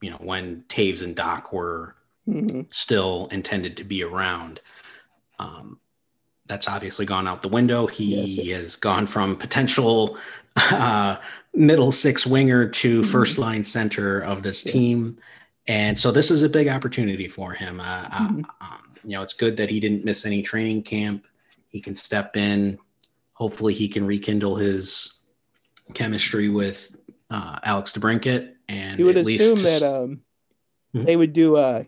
you 0.00 0.10
know, 0.10 0.18
when 0.18 0.62
Toews 0.68 1.02
and 1.02 1.16
Dach 1.16 1.52
were 1.52 1.96
Mhm. 2.28 2.72
still 2.72 3.26
intended 3.32 3.76
to 3.78 3.84
be 3.84 4.04
around. 4.04 4.60
Um, 5.38 5.80
that's 6.46 6.68
obviously 6.68 7.04
gone 7.06 7.26
out 7.26 7.42
the 7.42 7.48
window. 7.48 7.86
He 7.88 8.46
Yes, 8.46 8.56
has 8.58 8.76
gone 8.76 9.06
from 9.06 9.36
potential 9.36 10.16
uh, 10.56 11.16
middle 11.56 11.90
six 11.90 12.26
winger 12.26 12.68
to 12.68 13.00
Mhm. 13.00 13.06
first 13.06 13.38
line 13.38 13.64
center 13.64 14.20
of 14.20 14.42
this 14.42 14.64
Yeah. 14.64 14.72
team. 14.72 15.18
And 15.66 15.98
so 15.98 16.12
this 16.12 16.30
is 16.30 16.42
a 16.42 16.48
big 16.48 16.68
opportunity 16.68 17.28
for 17.28 17.52
him. 17.52 17.80
Uh, 17.80 18.08
Mhm. 18.08 18.44
uh, 18.60 18.78
you 19.02 19.12
know, 19.12 19.22
it's 19.22 19.32
good 19.34 19.56
that 19.56 19.70
he 19.70 19.80
didn't 19.80 20.04
miss 20.04 20.24
any 20.26 20.42
training 20.42 20.82
camp. 20.82 21.24
He 21.68 21.80
can 21.80 21.94
step 21.94 22.36
in. 22.36 22.78
Hopefully, 23.32 23.74
he 23.74 23.88
can 23.88 24.06
rekindle 24.06 24.56
his 24.56 25.12
chemistry 25.94 26.48
with 26.48 26.96
uh, 27.28 27.58
Alex 27.64 27.92
DeBrincat. 27.92 28.52
And 28.68 29.00
You 29.00 29.06
would 29.06 29.16
at 29.16 29.26
assume 29.26 29.60
that 29.62 29.82
um, 29.82 30.20
Mhm. 30.94 31.06
they 31.06 31.16
would 31.16 31.32
do 31.32 31.56
uh, 31.56 31.82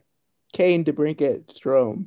Kane 0.52 0.84
to 0.84 0.92
Brinket 0.92 1.46
Strome 1.48 2.06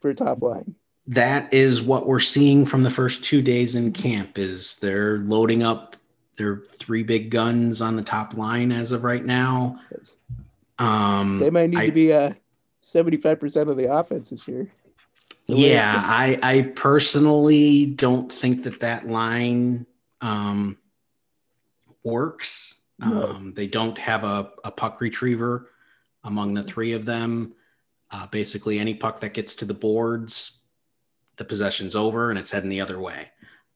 for 0.00 0.14
top 0.14 0.42
line. 0.42 0.76
that 1.08 1.52
is 1.52 1.82
what 1.82 2.06
we're 2.06 2.20
seeing 2.20 2.64
from 2.64 2.84
the 2.84 2.90
first 2.90 3.24
two 3.24 3.42
days 3.42 3.74
in 3.74 3.90
camp 3.92 4.38
is 4.38 4.78
they're 4.78 5.18
loading 5.18 5.64
up 5.64 5.96
their 6.42 6.56
three 6.72 7.04
big 7.04 7.30
guns 7.30 7.80
on 7.80 7.94
the 7.94 8.02
top 8.02 8.34
line 8.36 8.72
as 8.72 8.90
of 8.92 9.04
right 9.04 9.24
now. 9.24 9.78
Um 10.78 11.38
They 11.38 11.50
might 11.50 11.70
need 11.70 11.78
I- 11.78 11.86
to 11.86 11.92
be 11.92 12.12
uh, 12.12 12.32
75% 12.82 13.70
of 13.70 13.76
the 13.76 13.92
offense 13.92 14.30
this 14.30 14.46
year. 14.48 14.70
the 15.46 15.54
yeah 15.54 16.02
i 16.04 16.38
i 16.42 16.62
personally 16.74 17.86
don't 17.86 18.30
think 18.30 18.64
that 18.64 18.80
that 18.80 19.08
line 19.08 19.86
um 20.20 20.76
works. 22.04 22.80
No. 22.98 23.30
um 23.30 23.54
they 23.54 23.66
don't 23.66 23.98
have 23.98 24.24
a, 24.24 24.50
a 24.64 24.70
puck 24.70 25.00
retriever 25.00 25.70
among 26.24 26.54
the 26.54 26.62
three 26.64 26.92
of 26.92 27.04
them. 27.04 27.54
Uh, 28.10 28.26
basically 28.26 28.78
any 28.78 28.94
puck 28.94 29.20
that 29.20 29.32
gets 29.32 29.54
to 29.56 29.64
the 29.64 29.74
boards 29.74 30.58
the 31.36 31.44
possession's 31.44 31.96
over 31.96 32.28
and 32.30 32.38
it's 32.38 32.50
heading 32.50 32.68
the 32.68 32.80
other 32.80 32.98
way. 33.00 33.30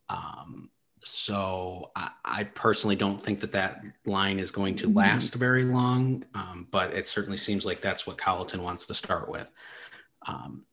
Um 0.09 0.69
so 1.09 1.91
I, 1.97 2.11
I 2.25 2.45
personally 2.45 2.97
don't 2.97 3.21
think 3.21 3.41
that 3.41 3.53
that 3.53 3.83
line 4.05 4.39
is 4.39 4.51
going 4.51 4.77
to 4.77 4.89
Mhm. 4.89 4.97
last 4.97 5.35
very 5.35 5.65
long 5.65 6.25
um, 6.35 6.67
but 6.71 6.93
it 6.95 7.07
certainly 7.09 7.37
seems 7.39 7.65
like 7.65 7.81
that's 7.81 8.07
what 8.07 8.19
colliton 8.19 8.63
wants 8.63 8.87
to 8.87 8.95
start 8.95 9.29
with 9.29 9.51
um, 10.27 10.65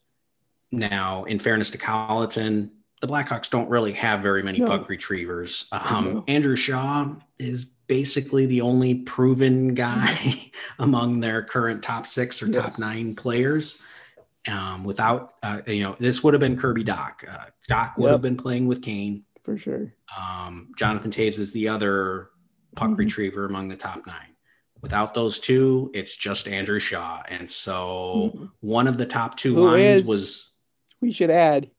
now, 0.72 1.26
in 1.26 1.38
fairness 1.38 1.70
to 1.70 1.78
Colliton, 1.78 2.72
the 3.00 3.08
Blackhawks 3.08 3.48
don't 3.48 3.70
really 3.70 3.92
have 3.92 4.22
very 4.22 4.42
many 4.42 4.58
No. 4.58 4.66
puck 4.66 4.90
retrievers. 4.90 5.68
Um, 5.72 6.06
No. 6.06 6.24
Andrew 6.28 6.56
Shaw 6.56 7.14
is 7.38 7.66
basically 7.66 8.48
the 8.48 8.62
only 8.62 8.96
proven 8.96 9.76
guy 9.76 10.50
among 10.80 11.20
their 11.20 11.44
current 11.44 11.84
top 11.84 12.08
six 12.08 12.42
or 12.42 12.52
top 12.52 12.80
nine 12.80 13.14
players. 13.14 13.80
Um, 14.48 14.84
without, 14.84 15.36
uh, 15.44 15.62
you 15.68 15.84
know, 15.84 15.96
this 16.00 16.24
would 16.24 16.34
have 16.34 16.42
been 16.42 16.58
Kirby 16.58 16.84
Dach. 16.84 17.24
Uh, 17.30 17.46
Dach 17.70 17.96
would 17.98 18.06
Yep. 18.08 18.12
have 18.14 18.22
been 18.24 18.38
playing 18.38 18.66
with 18.66 18.82
Kane. 18.82 19.26
For 19.44 19.58
sure. 19.58 19.94
Um, 20.18 20.72
Jonathan 20.78 21.12
Toews 21.12 21.38
is 21.40 21.52
the 21.52 21.68
other 21.68 22.30
puck 22.76 22.92
Mhm. 22.92 22.98
retriever 22.98 23.46
among 23.46 23.68
the 23.68 23.76
top 23.76 24.06
nine. 24.08 24.36
Without 24.82 25.14
those 25.14 25.40
two, 25.40 25.92
it's 25.94 26.16
just 26.16 26.48
Andrew 26.48 26.80
Shaw. 26.80 27.22
And 27.28 27.50
so 27.50 28.32
Mhm. 28.36 28.52
one 28.62 28.88
of 28.88 28.98
the 28.98 29.06
top 29.06 29.36
two 29.38 29.56
Who 29.56 29.66
lines 29.66 30.02
is- 30.02 30.06
was 30.06 30.50
We 31.02 31.12
should 31.12 31.30
add 31.32 31.70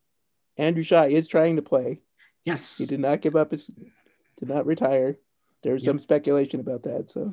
Andrew 0.59 0.83
Shaw 0.83 1.05
is 1.05 1.27
trying 1.29 1.57
to 1.57 1.63
play. 1.63 2.03
yes, 2.45 2.77
He 2.79 2.85
did 2.87 3.01
not 3.01 3.23
give 3.23 3.35
up 3.37 3.51
his, 3.53 3.67
did 4.37 4.49
not 4.49 4.67
retire. 4.67 5.19
There's 5.63 5.83
Yep. 5.85 5.91
some 5.91 5.99
speculation 5.99 6.61
about 6.61 6.83
that. 6.83 7.11
So, 7.11 7.33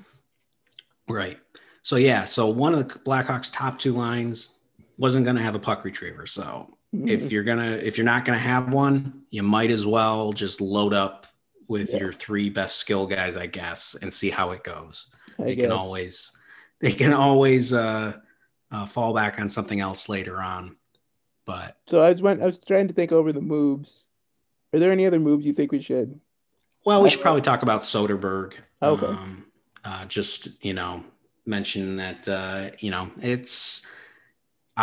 right. 1.09 1.39
So 1.83 1.97
yeah, 1.97 2.23
so 2.23 2.47
one 2.47 2.73
of 2.73 2.87
the 2.87 2.99
Blackhawks' 2.99 3.51
top 3.51 3.77
two 3.79 3.91
lines 3.91 4.57
wasn't 4.97 5.25
going 5.25 5.35
to 5.35 5.41
have 5.41 5.55
a 5.55 5.59
puck 5.59 5.83
retriever. 5.83 6.25
So. 6.25 6.77
If 6.93 7.31
you're 7.31 7.43
gonna, 7.43 7.71
if 7.81 7.97
you're 7.97 8.05
not 8.05 8.25
to 8.37 8.43
have 8.43 8.73
one, 8.73 9.23
you 9.29 9.43
might 9.43 9.71
as 9.71 9.85
well 9.85 10.33
just 10.33 10.59
load 10.61 10.93
up 10.93 11.27
with 11.67 11.91
Yeah. 11.93 11.99
your 11.99 12.13
three 12.13 12.49
best 12.49 12.77
skill 12.77 13.07
guys, 13.07 13.37
I 13.37 13.47
guess, 13.47 13.95
and 14.01 14.11
see 14.11 14.29
how 14.29 14.51
it 14.51 14.63
goes. 14.63 15.07
I 15.39 15.43
they 15.43 15.55
guess. 15.55 15.63
can 15.65 15.71
always, 15.71 16.31
they 16.79 16.91
can 16.91 17.13
always 17.13 17.71
uh, 17.73 18.13
uh, 18.71 18.85
fall 18.85 19.13
back 19.13 19.39
on 19.39 19.49
something 19.49 19.79
else 19.79 20.09
later 20.09 20.41
on. 20.41 20.75
But 21.45 21.77
So 21.87 21.99
I 21.99 22.09
was 22.09 22.21
went, 22.21 22.41
I 22.41 22.45
was 22.45 22.57
trying 22.59 22.87
to 22.89 22.93
think 22.93 23.11
over 23.11 23.31
the 23.31 23.41
moves. 23.41 24.07
Are 24.73 24.79
there 24.79 24.91
any 24.91 25.05
other 25.05 25.19
moves 25.19 25.45
you 25.45 25.53
think 25.53 25.71
we 25.71 25.81
should? 25.81 26.19
Well, 26.85 27.01
we 27.03 27.09
should 27.09 27.21
probably 27.21 27.41
talk 27.41 27.61
about 27.61 27.81
Soderberg. 27.83 28.53
Okay. 28.81 29.05
Um, 29.05 29.45
uh, 29.85 30.05
just 30.05 30.63
you 30.63 30.73
know, 30.73 31.03
mention 31.45 31.97
that 31.97 32.27
uh, 32.27 32.71
you 32.79 32.91
know 32.91 33.09
it's 33.21 33.85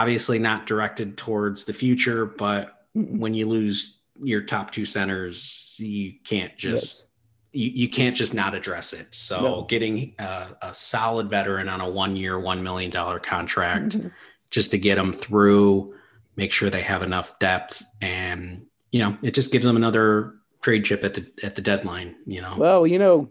obviously 0.03 0.39
not 0.39 0.67
directed 0.67 1.17
towards 1.17 1.65
the 1.65 1.73
future, 1.73 2.25
but 2.25 2.87
when 2.95 3.35
you 3.35 3.47
lose 3.47 3.99
your 4.21 4.41
top 4.41 4.71
two 4.71 4.85
centers, 4.85 5.77
you 5.79 6.15
can't 6.25 6.57
just 6.57 7.01
Yes. 7.01 7.05
you, 7.53 7.71
you 7.83 7.89
can't 7.89 8.15
just 8.17 8.35
not 8.35 8.55
address 8.55 8.93
it. 8.93 9.13
So 9.15 9.43
No. 9.43 9.63
getting 9.63 10.15
a, 10.19 10.57
a 10.63 10.75
solid 10.75 11.29
veteran 11.29 11.69
on 11.69 11.81
a 11.81 11.89
one 11.91 12.15
year, 12.17 12.39
one 12.39 12.63
million 12.63 12.91
dollar 12.91 13.19
contract 13.19 13.97
Mhm. 13.99 14.13
just 14.51 14.71
to 14.71 14.79
get 14.79 14.95
them 14.97 15.13
through, 15.13 15.95
make 16.37 16.53
sure 16.53 16.71
they 16.71 16.83
have 16.83 17.03
enough 17.03 17.39
depth, 17.41 17.85
and 18.01 18.67
you 18.93 19.01
know, 19.01 19.19
it 19.23 19.35
just 19.35 19.51
gives 19.53 19.65
them 19.65 19.77
another 19.77 20.35
trade 20.63 20.85
chip 20.85 21.03
at 21.05 21.15
the 21.15 21.27
at 21.43 21.55
the 21.57 21.63
deadline. 21.63 22.15
You 22.27 22.41
know, 22.43 22.55
Well, 22.57 22.87
you 22.87 22.99
know, 22.99 23.31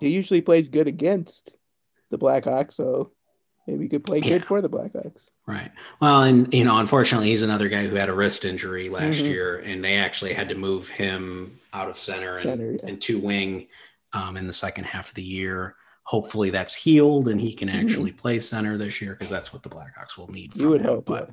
he 0.00 0.08
usually 0.10 0.40
plays 0.42 0.68
good 0.68 0.88
against 0.88 1.50
the 2.10 2.18
Blackhawks, 2.18 2.72
so 2.74 3.12
maybe 3.66 3.84
he 3.84 3.88
could 3.88 4.04
play 4.04 4.18
Yeah. 4.18 4.28
good 4.30 4.44
for 4.46 4.60
the 4.60 4.68
Blackhawks. 4.68 5.30
right? 5.46 5.70
Well, 6.00 6.22
and 6.22 6.52
you 6.54 6.64
know, 6.64 6.78
unfortunately, 6.78 7.28
he's 7.28 7.42
another 7.42 7.68
guy 7.68 7.86
who 7.86 7.96
had 7.96 8.08
a 8.08 8.14
wrist 8.14 8.44
injury 8.44 8.88
last 8.88 9.24
Mhm. 9.24 9.28
year, 9.28 9.58
and 9.58 9.84
they 9.84 9.96
actually 9.96 10.32
had 10.32 10.48
to 10.50 10.54
move 10.54 10.88
him 10.88 11.58
out 11.72 11.88
of 11.88 11.96
center 11.96 12.34
and, 12.36 12.42
Center, 12.42 12.72
yeah. 12.72 12.78
and 12.88 13.00
to 13.02 13.18
wing 13.18 13.66
um, 14.12 14.36
in 14.36 14.46
the 14.46 14.52
second 14.52 14.84
half 14.84 15.08
of 15.08 15.14
the 15.14 15.22
year. 15.22 15.74
Hopefully, 16.04 16.50
that's 16.50 16.74
healed 16.74 17.28
and 17.28 17.40
he 17.40 17.52
can 17.54 17.68
Mhm. 17.68 17.82
actually 17.82 18.12
play 18.12 18.38
center 18.38 18.76
this 18.78 19.00
year 19.02 19.12
because 19.14 19.28
that's 19.30 19.52
what 19.52 19.62
the 19.64 19.68
Blackhawks 19.68 20.16
will 20.16 20.30
need. 20.30 20.54
You 20.54 20.68
would 20.68 20.82
him. 20.82 20.86
hope, 20.86 21.06
but 21.06 21.30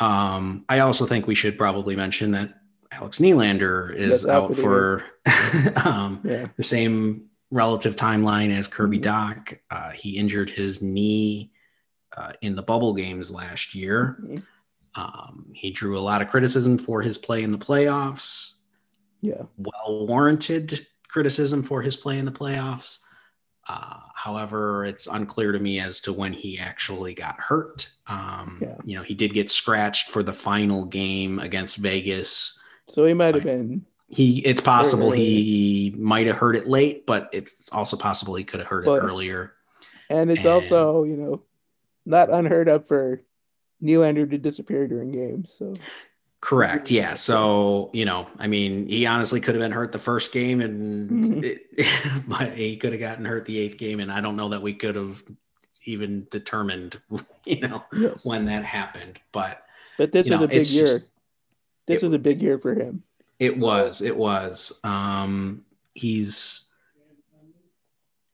um, 0.00 0.64
I 0.68 0.78
also 0.78 1.06
think 1.06 1.26
we 1.26 1.34
should 1.34 1.58
probably 1.58 1.96
mention 1.96 2.30
that 2.32 2.54
Alex 2.92 3.18
Nylander 3.18 3.94
is 3.94 4.22
Yes, 4.22 4.26
out 4.26 4.54
for 4.56 5.02
um, 5.84 6.20
Yeah. 6.24 6.46
the 6.56 6.62
same 6.62 7.27
relative 7.50 7.96
timeline 7.96 8.50
as 8.56 8.68
Kirby 8.68 8.98
Mhm. 8.98 9.04
Dach. 9.04 9.58
Uh, 9.70 9.90
he 9.90 10.16
injured 10.16 10.50
his 10.50 10.82
knee 10.82 11.52
uh, 12.16 12.32
in 12.40 12.56
the 12.56 12.62
bubble 12.62 12.94
games 12.94 13.30
last 13.30 13.74
year. 13.74 14.18
Mhm. 14.22 14.42
Um, 14.96 15.46
he 15.54 15.70
drew 15.70 15.96
a 15.96 16.00
lot 16.00 16.20
of 16.22 16.28
criticism 16.28 16.76
for 16.78 17.00
his 17.02 17.16
play 17.16 17.42
in 17.44 17.52
the 17.52 17.58
playoffs, 17.58 18.54
Yeah. 19.20 19.42
well 19.56 20.06
warranted 20.06 20.84
criticism 21.06 21.62
for 21.62 21.80
his 21.82 21.96
play 21.96 22.18
in 22.18 22.24
the 22.24 22.32
playoffs. 22.32 22.98
Uh, 23.68 24.00
however, 24.14 24.84
it's 24.84 25.06
unclear 25.06 25.52
to 25.52 25.58
me 25.60 25.78
as 25.78 26.00
to 26.00 26.12
when 26.12 26.32
he 26.32 26.58
actually 26.58 27.14
got 27.14 27.38
hurt. 27.38 27.88
Um, 28.08 28.58
Yeah. 28.60 28.76
You 28.84 28.96
know, 28.96 29.02
he 29.02 29.14
did 29.14 29.32
get 29.34 29.50
scratched 29.50 30.08
for 30.08 30.22
the 30.22 30.32
final 30.32 30.86
game 30.86 31.38
against 31.38 31.76
Vegas. 31.76 32.58
So 32.88 33.04
he 33.04 33.14
might 33.14 33.34
have 33.34 33.44
been 33.44 33.84
He, 34.10 34.38
it's 34.38 34.60
possible 34.62 35.10
he 35.10 35.94
might 35.98 36.26
have 36.28 36.36
heard 36.36 36.56
it 36.56 36.66
late, 36.66 37.04
but 37.04 37.28
it's 37.32 37.68
also 37.70 37.96
possible 37.96 38.34
he 38.34 38.44
could 38.44 38.60
have 38.60 38.68
heard 38.68 38.86
it 38.86 38.90
earlier. 38.90 39.52
and 40.08 40.30
it's 40.30 40.38
And- 40.40 40.48
also, 40.48 41.04
you 41.04 41.16
know, 41.16 41.42
not 42.06 42.30
unheard 42.30 42.68
of 42.68 42.88
for 42.88 43.20
Nylander 43.82 44.28
to 44.30 44.38
disappear 44.38 44.88
during 44.88 45.12
games. 45.12 45.52
So 45.52 45.74
Correct. 46.40 46.90
Yeah. 46.90 47.14
So, 47.14 47.90
you 47.92 48.04
know, 48.04 48.28
I 48.38 48.46
mean, 48.46 48.86
he 48.88 49.04
honestly 49.06 49.40
could 49.40 49.54
have 49.56 49.60
been 49.60 49.72
hurt 49.72 49.90
the 49.92 49.98
first 49.98 50.32
game 50.32 50.60
and 50.60 51.10
Mhm. 51.24 51.44
it, 51.44 51.66
but 52.28 52.52
he 52.56 52.76
could 52.76 52.92
have 52.92 53.00
gotten 53.00 53.24
hurt 53.24 53.44
the 53.44 53.58
eighth 53.58 53.76
game. 53.76 53.98
And 54.00 54.10
I 54.10 54.20
don't 54.20 54.36
know 54.36 54.48
that 54.50 54.62
we 54.62 54.72
could 54.72 54.94
have 54.94 55.22
even 55.84 56.26
determined, 56.30 56.98
you 57.44 57.60
know, 57.60 57.84
yes. 57.92 58.24
when 58.24 58.46
that 58.46 58.64
happened. 58.64 59.18
But 59.32 59.62
but 59.98 60.12
this 60.12 60.28
was 60.30 60.38
know, 60.38 60.44
a 60.44 60.48
big 60.48 60.66
year. 60.68 60.86
just- 60.86 61.08
this 61.86 62.02
it- 62.02 62.06
was 62.06 62.14
a 62.14 62.18
big 62.20 62.40
year 62.40 62.58
for 62.58 62.72
him. 62.74 63.02
It 63.38 63.56
was. 63.56 64.02
It 64.02 64.16
was. 64.16 64.78
Um, 64.82 65.64
he's 65.94 66.68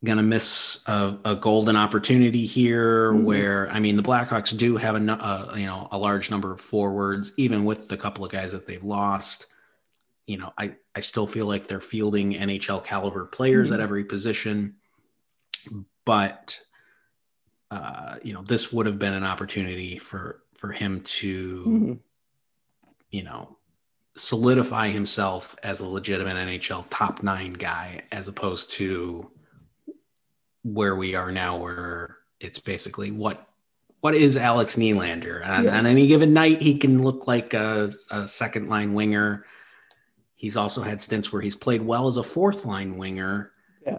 going 0.04 0.18
to 0.18 0.22
miss 0.22 0.82
a, 0.86 1.16
a, 1.24 1.34
golden 1.34 1.76
opportunity 1.76 2.44
here 2.44 3.12
mm-hmm. 3.12 3.24
where 3.24 3.70
i 3.70 3.80
mean 3.80 3.96
the 3.96 4.02
blackhawks 4.02 4.56
do 4.56 4.76
have 4.76 4.94
a 4.94 5.12
uh, 5.12 5.54
you 5.56 5.66
know 5.66 5.88
a 5.90 5.98
large 5.98 6.30
number 6.30 6.52
of 6.52 6.60
forwards 6.60 7.32
even 7.36 7.64
with 7.64 7.88
the 7.88 7.96
couple 7.96 8.24
of 8.24 8.30
guys 8.30 8.52
that 8.52 8.66
they've 8.66 8.84
lost 8.84 9.46
you 10.26 10.36
know 10.36 10.52
i 10.58 10.74
i 10.94 11.00
still 11.00 11.26
feel 11.26 11.46
like 11.46 11.66
they're 11.66 11.80
fielding 11.80 12.34
nhl 12.34 12.84
caliber 12.84 13.24
players 13.24 13.68
mm-hmm. 13.68 13.74
at 13.74 13.80
every 13.80 14.04
position 14.04 14.74
but 16.04 16.60
uh 17.70 18.16
you 18.22 18.34
know 18.34 18.42
this 18.42 18.72
would 18.72 18.86
have 18.86 18.98
been 18.98 19.14
an 19.14 19.24
opportunity 19.24 19.98
for 19.98 20.42
for 20.54 20.70
him 20.70 21.00
to 21.00 21.64
mm-hmm. 21.66 21.92
you 23.10 23.22
know 23.22 23.56
solidify 24.16 24.90
himself 24.90 25.56
as 25.62 25.80
a 25.80 25.88
legitimate 25.88 26.36
nhl 26.36 26.84
top 26.88 27.22
9 27.22 27.52
guy 27.54 28.02
as 28.12 28.28
opposed 28.28 28.70
to 28.70 29.30
where 30.62 30.96
we 30.96 31.14
are 31.14 31.30
now, 31.30 31.56
where 31.56 32.16
it's 32.40 32.58
basically 32.58 33.10
what 33.10 33.48
what 34.00 34.14
is 34.14 34.36
Alex 34.36 34.76
Nylander? 34.76 35.46
On, 35.46 35.64
yes. 35.64 35.72
on 35.72 35.86
any 35.86 36.06
given 36.06 36.34
night, 36.34 36.60
he 36.60 36.76
can 36.76 37.02
look 37.02 37.26
like 37.26 37.54
a, 37.54 37.90
a, 38.10 38.28
second 38.28 38.68
line 38.68 38.92
winger. 38.92 39.46
He's 40.34 40.58
also 40.58 40.82
had 40.82 41.00
stints 41.00 41.32
where 41.32 41.40
he's 41.40 41.56
played 41.56 41.80
well 41.80 42.06
as 42.06 42.18
a 42.18 42.22
fourth 42.22 42.66
line 42.66 42.98
winger. 42.98 43.52
Yeah. 43.86 43.96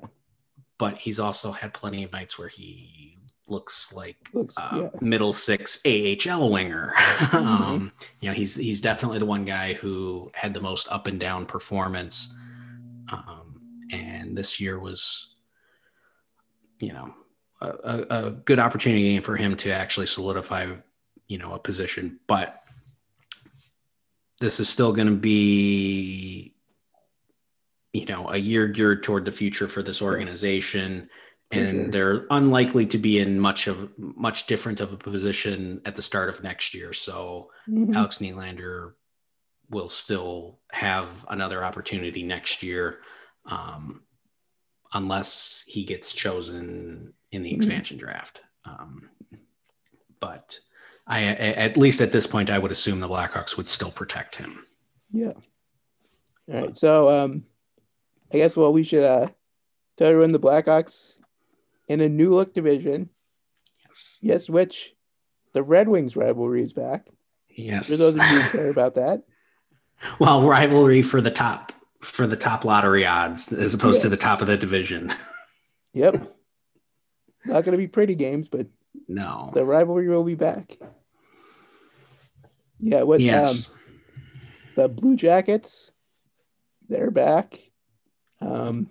But 0.78 1.00
he's 1.00 1.20
also 1.20 1.52
had 1.52 1.74
plenty 1.74 2.04
of 2.04 2.12
nights 2.12 2.38
where 2.38 2.48
he 2.48 3.18
looks 3.48 3.94
like 3.94 4.18
looks, 4.34 4.54
uh, 4.58 4.90
yeah. 4.94 5.00
middle 5.02 5.34
six 5.34 5.82
AHL 5.86 6.50
winger. 6.50 6.94
Mm-hmm. 7.26 7.48
um, 7.48 7.92
you 8.22 8.30
know, 8.30 8.36
he's 8.36 8.56
he's 8.56 8.82
definitely 8.82 9.20
the 9.20 9.26
one 9.26 9.46
guy 9.46 9.74
who 9.74 10.32
had 10.34 10.54
the 10.54 10.62
most 10.62 10.88
up 10.90 11.08
and 11.08 11.20
down 11.20 11.46
performance. 11.46 12.34
Um, 13.12 13.46
and 13.92 14.38
this 14.38 14.60
year 14.60 14.80
was 14.80 15.36
you 16.80 16.94
know 16.94 17.14
a, 17.62 18.06
a, 18.10 18.32
good 18.32 18.60
opportunity 18.60 19.20
for 19.20 19.36
him 19.36 19.56
to 19.56 19.72
actually 19.72 20.08
solidify 20.08 20.72
you 21.28 21.38
know 21.38 21.54
a 21.54 21.60
position 21.60 22.20
but 22.28 22.64
this 24.40 24.60
is 24.60 24.68
still 24.68 24.92
going 24.92 25.08
to 25.08 25.16
be 25.16 26.54
you 27.94 28.06
know 28.06 28.30
a 28.30 28.38
year 28.38 28.68
geared 28.68 29.04
toward 29.04 29.26
the 29.26 29.32
future 29.32 29.68
for 29.68 29.82
this 29.82 30.02
organization 30.02 31.10
and 31.58 31.94
they're 31.94 32.26
unlikely 32.30 32.86
to 32.86 32.98
be 32.98 33.20
in 33.20 33.40
much 33.40 33.68
of 33.68 33.92
much 33.98 34.48
different 34.48 34.80
of 34.80 34.94
a 34.94 34.98
position 34.98 35.82
at 35.86 35.96
the 35.96 36.02
start 36.02 36.30
of 36.30 36.44
next 36.44 36.74
year 36.74 36.94
so 36.94 37.50
mm-hmm. 37.70 37.96
alex 37.96 38.20
Nylander 38.20 38.94
will 39.70 39.90
still 39.90 40.60
have 40.72 41.26
another 41.30 41.64
opportunity 41.64 42.24
next 42.24 42.64
year 42.64 43.00
um, 43.46 44.02
unless 44.94 45.64
he 45.68 45.84
gets 45.84 46.14
chosen 46.14 47.14
in 47.32 47.44
the 47.44 47.50
mm-hmm. 47.50 47.58
expansion 47.58 47.98
mm-hmm. 47.98 48.06
draft. 48.06 48.42
Um, 48.66 49.10
but 50.20 50.60
I, 51.08 51.24
at 51.24 51.78
least 51.78 52.02
at 52.02 52.12
this 52.12 52.26
point, 52.26 52.50
I 52.50 52.58
would 52.58 52.72
assume 52.72 53.00
the 53.00 53.10
Blackhawks 53.10 53.58
would 53.58 53.68
still 53.68 53.92
protect 53.92 54.36
him. 54.36 54.66
Yeah. 55.12 55.34
All 56.52 56.62
right. 56.62 56.78
So, 56.78 57.10
um, 57.10 57.44
I 58.34 58.38
guess 58.38 58.56
what 58.56 58.74
we 58.74 58.84
should 58.84 59.04
uh, 59.04 59.28
tell 59.98 60.08
everyone 60.08 60.32
the 60.32 60.40
Blackhawks 60.40 61.18
in 61.88 62.02
a 62.02 62.10
new 62.10 62.34
look 62.34 62.54
division. 62.54 63.10
Yes. 63.86 64.20
Yes, 64.22 64.50
which 64.50 64.94
the 65.54 65.64
Red 65.64 65.88
Wings 65.88 66.16
rivalry 66.16 66.62
is 66.62 66.74
back. 66.74 67.08
Yes. 67.50 67.90
For 67.90 67.96
those 67.96 68.16
of 68.16 68.22
you 68.22 68.40
who 68.42 68.58
care 68.58 68.72
about 68.72 68.96
that. 68.96 69.24
Well, 70.20 70.44
rivalry 70.46 71.02
for 71.02 71.22
the 71.22 71.32
top 71.32 71.72
for 72.02 72.28
the 72.28 72.36
top 72.36 72.66
lottery 72.66 73.06
odds 73.06 73.54
as 73.54 73.74
opposed 73.74 73.96
yes. 73.96 74.02
to 74.02 74.10
the 74.10 74.18
top 74.18 74.42
of 74.42 74.48
the 74.48 74.58
division. 74.58 75.14
Yep. 75.94 76.36
Not 77.46 77.64
going 77.64 77.72
to 77.72 77.78
be 77.78 77.88
pretty 77.88 78.16
games, 78.16 78.50
but 78.50 78.68
no, 79.08 79.50
the 79.54 79.64
rivalry 79.64 80.10
will 80.10 80.26
be 80.26 80.36
back. 80.36 80.78
Yeah, 82.82 83.04
what? 83.04 83.22
Yes. 83.22 83.70
Um, 83.70 83.76
the 84.76 84.90
Blue 84.90 85.16
Jackets, 85.16 85.94
they're 86.90 87.12
back. 87.12 87.60
Um, 88.42 88.90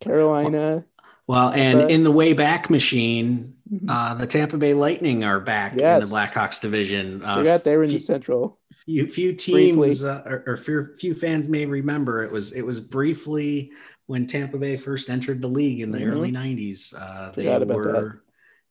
Carolina. 0.00 0.84
Well, 1.26 1.50
and 1.50 1.90
in 1.90 2.04
the 2.04 2.10
way 2.10 2.34
back 2.34 2.68
machine, 2.68 3.54
mm-hmm. 3.72 3.88
uh, 3.88 4.14
the 4.14 4.26
Tampa 4.26 4.58
Bay 4.58 4.74
Lightning 4.74 5.24
are 5.24 5.40
back 5.40 5.74
yes. 5.76 6.02
in 6.02 6.08
the 6.08 6.14
Blackhawks 6.14 6.60
division. 6.60 7.24
Uh, 7.24 7.36
Forgot 7.36 7.64
they 7.64 7.76
were 7.76 7.84
in 7.84 7.90
the 7.90 7.98
Central 7.98 8.58
few 8.84 9.06
few 9.08 9.32
teams 9.32 10.02
uh, 10.02 10.22
or, 10.26 10.44
or 10.46 10.56
few, 10.56 10.94
few 10.96 11.14
fans 11.14 11.48
may 11.48 11.64
remember 11.64 12.22
it 12.22 12.30
was 12.30 12.52
it 12.52 12.62
was 12.62 12.80
briefly 12.80 13.70
when 14.06 14.26
Tampa 14.26 14.58
Bay 14.58 14.76
first 14.76 15.08
entered 15.08 15.40
the 15.40 15.48
league 15.48 15.80
in 15.80 15.90
the 15.90 15.98
mm-hmm. 15.98 16.10
early 16.10 16.30
90s. 16.30 16.94
Uh, 16.96 17.30
they 17.30 17.46
were 17.64 17.92
that. 17.92 18.20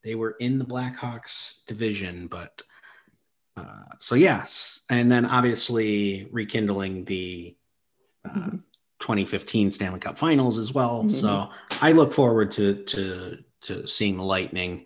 they 0.03 0.15
were 0.15 0.35
in 0.39 0.57
the 0.57 0.65
Blackhawks 0.65 1.65
division, 1.65 2.27
but 2.27 2.61
uh, 3.57 3.95
so 3.99 4.13
yes, 4.13 4.81
and 4.89 5.11
then 5.11 5.25
obviously 5.25 6.27
rekindling 6.31 7.05
the 7.05 7.55
uh, 8.25 8.29
mm-hmm. 8.29 8.57
2015 9.03 9.69
Stanley 9.69 9.99
Cup 9.99 10.17
Finals 10.17 10.57
as 10.57 10.73
well. 10.73 10.99
Mm-hmm. 10.99 11.09
So 11.09 11.49
I 11.81 11.91
look 11.91 12.13
forward 12.13 12.51
to 12.51 12.83
to 12.85 13.37
to 13.63 13.85
seeing 13.85 14.15
the 14.15 14.23
Lightning. 14.23 14.85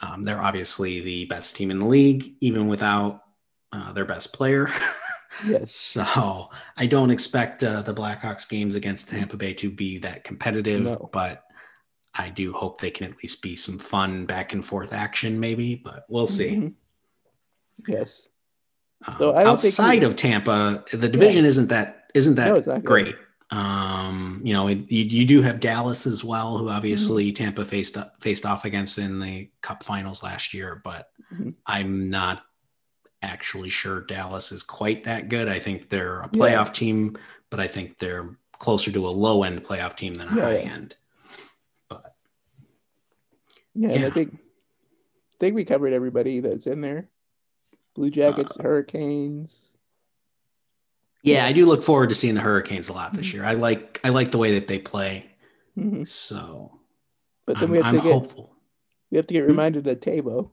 Um, 0.00 0.22
they're 0.22 0.40
obviously 0.40 1.00
the 1.00 1.26
best 1.26 1.54
team 1.54 1.70
in 1.70 1.78
the 1.78 1.86
league, 1.86 2.34
even 2.40 2.66
without 2.66 3.22
uh, 3.70 3.92
their 3.92 4.06
best 4.06 4.32
player. 4.32 4.70
yes. 5.46 5.74
So 5.74 6.48
I 6.78 6.86
don't 6.86 7.10
expect 7.10 7.62
uh, 7.62 7.82
the 7.82 7.94
Blackhawks 7.94 8.48
games 8.48 8.74
against 8.74 9.10
Tampa 9.10 9.36
Bay 9.36 9.52
to 9.54 9.70
be 9.70 9.98
that 9.98 10.24
competitive, 10.24 10.82
no. 10.82 11.10
but 11.12 11.44
I 12.14 12.30
do 12.30 12.54
hope 12.54 12.80
they 12.80 12.90
can 12.90 13.06
at 13.06 13.22
least 13.22 13.42
be 13.42 13.54
some 13.54 13.78
fun 13.78 14.24
back 14.24 14.54
and 14.54 14.64
forth 14.64 14.94
action, 14.94 15.38
maybe. 15.38 15.74
But 15.74 16.06
we'll 16.08 16.26
see. 16.26 16.56
Mm-hmm. 16.56 17.92
Yes. 17.92 18.28
Um, 19.06 19.16
so 19.18 19.36
outside 19.36 20.04
of 20.04 20.16
Tampa, 20.16 20.84
the 20.90 21.08
division 21.08 21.44
yeah. 21.44 21.50
isn't 21.50 21.68
that 21.68 22.10
isn't 22.14 22.36
that 22.36 22.66
no, 22.66 22.78
great. 22.78 23.14
Um, 23.52 24.40
you 24.42 24.54
know, 24.54 24.66
you, 24.66 24.84
you 24.88 25.26
do 25.26 25.42
have 25.42 25.60
Dallas 25.60 26.06
as 26.06 26.24
well, 26.24 26.56
who 26.56 26.70
obviously 26.70 27.26
mm-hmm. 27.26 27.44
Tampa 27.44 27.64
faced 27.66 27.98
faced 28.18 28.46
off 28.46 28.64
against 28.64 28.96
in 28.96 29.20
the 29.20 29.50
Cup 29.60 29.84
Finals 29.84 30.22
last 30.22 30.54
year. 30.54 30.80
But 30.82 31.10
mm-hmm. 31.32 31.50
I'm 31.66 32.08
not 32.08 32.44
actually 33.22 33.68
sure 33.68 34.00
Dallas 34.00 34.52
is 34.52 34.62
quite 34.62 35.04
that 35.04 35.28
good. 35.28 35.48
I 35.48 35.58
think 35.58 35.90
they're 35.90 36.22
a 36.22 36.28
playoff 36.28 36.68
yeah. 36.68 36.72
team, 36.72 37.18
but 37.50 37.60
I 37.60 37.68
think 37.68 37.98
they're 37.98 38.36
closer 38.58 38.90
to 38.90 39.06
a 39.06 39.10
low 39.10 39.42
end 39.42 39.62
playoff 39.64 39.96
team 39.96 40.14
than 40.14 40.28
a 40.28 40.34
yeah, 40.34 40.42
high 40.42 40.58
yeah. 40.58 40.72
end. 40.72 40.96
But 41.90 42.14
yeah, 43.74 43.90
and 43.90 44.04
I 44.06 44.10
think 44.10 44.32
I 44.34 45.36
think 45.38 45.54
we 45.54 45.66
covered 45.66 45.92
everybody 45.92 46.40
that's 46.40 46.66
in 46.66 46.80
there. 46.80 47.10
Blue 47.94 48.08
Jackets, 48.08 48.58
uh, 48.58 48.62
Hurricanes. 48.62 49.71
Yeah, 51.22 51.46
I 51.46 51.52
do 51.52 51.66
look 51.66 51.82
forward 51.82 52.08
to 52.08 52.14
seeing 52.14 52.34
the 52.34 52.40
Hurricanes 52.40 52.88
a 52.88 52.92
lot 52.92 53.14
this 53.14 53.28
mm-hmm. 53.28 53.38
year. 53.38 53.46
I 53.46 53.54
like 53.54 54.00
I 54.04 54.08
like 54.08 54.30
the 54.30 54.38
way 54.38 54.58
that 54.58 54.68
they 54.68 54.78
play. 54.78 55.30
Mm-hmm. 55.78 56.04
So, 56.04 56.80
but 57.46 57.58
then 57.58 57.64
I'm, 57.64 57.70
we 57.70 57.76
have 57.78 57.86
I'm 57.86 57.96
to 57.96 58.02
get 58.02 58.12
hopeful. 58.12 58.56
we 59.10 59.16
have 59.16 59.26
to 59.28 59.34
get 59.34 59.42
hmm? 59.42 59.50
reminded 59.50 59.86
of 59.86 60.00
Teuvo 60.00 60.50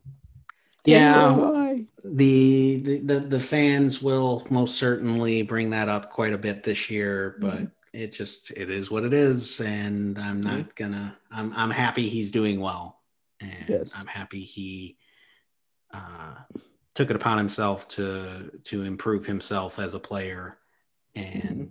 yeah 0.84 1.74
the, 2.04 2.80
the, 2.82 3.00
the 3.00 3.20
the 3.20 3.40
fans 3.40 4.00
will 4.00 4.46
most 4.50 4.76
certainly 4.76 5.42
bring 5.42 5.70
that 5.70 5.88
up 5.88 6.10
quite 6.10 6.32
a 6.32 6.38
bit 6.38 6.62
this 6.62 6.90
year 6.90 7.36
but 7.40 7.54
mm-hmm. 7.54 7.64
it 7.92 8.12
just 8.12 8.50
it 8.52 8.70
is 8.70 8.90
what 8.90 9.04
it 9.04 9.12
is 9.12 9.60
and 9.60 10.18
i'm 10.18 10.40
not 10.40 10.58
mm-hmm. 10.58 10.68
gonna 10.76 11.16
i'm 11.30 11.52
i'm 11.54 11.70
happy 11.70 12.08
he's 12.08 12.30
doing 12.30 12.60
well 12.60 13.00
and 13.40 13.68
yes. 13.68 13.92
i'm 13.96 14.06
happy 14.06 14.42
he 14.42 14.96
uh, 15.92 16.34
took 16.94 17.10
it 17.10 17.16
upon 17.16 17.38
himself 17.38 17.88
to 17.88 18.50
to 18.64 18.82
improve 18.82 19.26
himself 19.26 19.78
as 19.78 19.94
a 19.94 20.00
player 20.00 20.58
and 21.14 21.70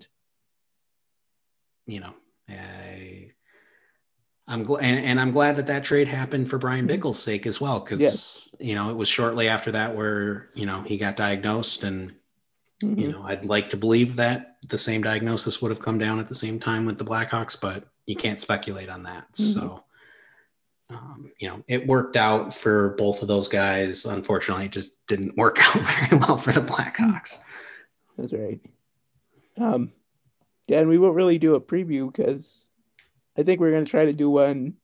mm-hmm. 1.86 1.92
you 1.92 2.00
know 2.00 2.14
I, 2.50 3.32
I'm 4.48 4.64
glad, 4.64 4.84
and, 4.84 5.06
and, 5.06 5.20
I'm 5.20 5.32
glad 5.32 5.58
that 5.58 5.68
that 5.68 5.84
trade 5.84 6.08
happened 6.08 6.50
for 6.50 6.58
Brian 6.58 6.88
mm-hmm. 6.88 7.12
Sake 7.12 7.46
as 7.46 7.62
well, 7.62 7.80
because 7.80 8.00
yes. 8.00 8.50
you 8.60 8.76
know 8.76 8.90
it 8.90 8.96
was 8.96 9.08
shortly 9.08 9.48
after 9.48 9.72
that 9.72 9.96
where 9.96 10.50
you 10.56 10.66
know 10.66 10.82
he 10.82 10.98
got 10.98 11.16
diagnosed, 11.16 11.84
and 11.84 12.14
mm-hmm. 12.82 13.00
you 13.00 13.12
know 13.12 13.24
I'd 13.24 13.46
like 13.46 13.70
to 13.70 13.78
believe 13.78 14.16
that 14.16 14.58
the 14.68 14.78
same 14.78 15.02
diagnosis 15.02 15.62
would 15.62 15.70
have 15.72 15.82
come 15.82 16.00
down 16.00 16.20
at 16.20 16.28
the 16.28 16.36
same 16.36 16.60
time 16.60 16.86
with 16.86 16.98
the 16.98 17.06
Blackhawks, 17.06 17.60
but 17.60 17.88
you 18.08 18.16
can't 18.16 18.42
speculate 18.42 18.90
on 18.90 19.04
that. 19.04 19.32
Mm-hmm. 19.34 19.60
So, 19.60 19.84
um, 20.90 21.32
you 21.38 21.48
know, 21.48 21.64
it 21.68 21.86
worked 21.86 22.16
out 22.16 22.54
for 22.54 22.90
both 22.98 23.22
of 23.22 23.28
those 23.28 23.48
guys. 23.48 24.06
Unfortunately, 24.06 24.66
it 24.66 24.72
just 24.72 24.96
didn't 25.08 25.38
work 25.38 25.60
out 25.76 25.84
very 25.84 26.20
well 26.20 26.38
for 26.38 26.52
the 26.52 26.62
Blackhawks. 26.62 27.40
That's 28.18 28.34
right. 28.34 28.60
Um, 29.58 29.92
yeah, 30.68 30.80
and 30.80 30.90
we 30.90 30.98
won't 30.98 31.16
really 31.16 31.38
do 31.38 31.56
a 31.56 31.62
preview 31.62 32.12
because 32.12 32.70
I 33.38 33.44
think 33.44 33.60
we're 33.60 33.72
going 33.72 33.86
to 33.86 33.92
try 33.92 34.06
to 34.06 34.14
do 34.14 34.30
one 34.30 34.76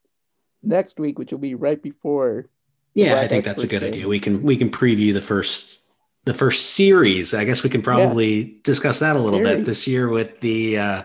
next 0.61 0.99
week, 0.99 1.17
which 1.17 1.31
will 1.31 1.39
be 1.39 1.55
right 1.55 1.81
before. 1.81 2.49
Yeah, 2.93 3.19
I 3.19 3.27
think 3.27 3.43
that's 3.43 3.63
a 3.63 3.67
good 3.67 3.81
game. 3.81 3.89
idea. 3.89 4.07
We 4.07 4.19
can 4.19 4.41
we 4.41 4.57
can 4.57 4.69
preview 4.69 5.13
the 5.13 5.21
first 5.21 5.79
the 6.23 6.33
first 6.33 6.71
series. 6.71 7.33
I 7.33 7.43
guess 7.45 7.63
we 7.63 7.69
can 7.69 7.81
probably 7.81 8.33
yeah. 8.33 8.57
discuss 8.63 8.99
that 8.99 9.15
a 9.15 9.19
little 9.19 9.39
series. 9.39 9.57
bit 9.57 9.65
this 9.65 9.87
year 9.87 10.07
with 10.09 10.39
the 10.39 10.77
uh, 10.77 11.03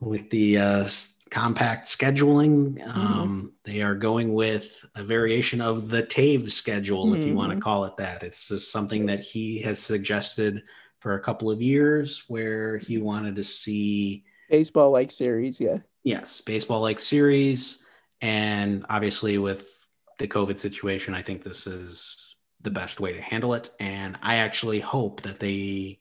with 0.00 0.30
the 0.30 0.58
uh, 0.58 0.88
compact 1.30 1.86
scheduling. 1.86 2.78
Mm-hmm. 2.78 2.90
Um, 2.90 3.52
they 3.64 3.82
are 3.82 3.94
going 3.94 4.34
with 4.34 4.84
a 4.94 5.02
variation 5.02 5.60
of 5.60 5.88
the 5.88 6.02
Toews 6.02 6.50
schedule, 6.50 7.06
mm-hmm. 7.06 7.20
if 7.20 7.26
you 7.26 7.34
want 7.34 7.50
to 7.50 7.56
mm-hmm. 7.56 7.62
call 7.62 7.84
it 7.86 7.96
that. 7.96 8.22
It's 8.22 8.48
just 8.48 8.70
something 8.70 9.06
that 9.06 9.20
he 9.20 9.60
has 9.62 9.78
suggested 9.78 10.62
for 11.00 11.14
a 11.14 11.20
couple 11.20 11.50
of 11.50 11.60
years, 11.60 12.24
where 12.28 12.78
he 12.78 12.98
wanted 12.98 13.36
to 13.36 13.42
see 13.42 14.24
baseball 14.50 14.90
like 14.90 15.10
series. 15.10 15.60
Yeah. 15.60 15.78
Yes, 16.04 16.40
baseball 16.40 16.80
like 16.80 17.00
series, 17.00 17.82
and 18.20 18.86
obviously 18.88 19.38
with 19.38 19.84
the 20.18 20.28
COVID 20.28 20.56
situation, 20.56 21.14
I 21.14 21.22
think 21.22 21.42
this 21.42 21.66
is 21.66 22.36
the 22.60 22.70
best 22.70 23.00
way 23.00 23.12
to 23.12 23.20
handle 23.20 23.54
it. 23.54 23.70
And 23.80 24.18
I 24.22 24.36
actually 24.36 24.80
hope 24.80 25.22
that 25.22 25.40
they 25.40 26.00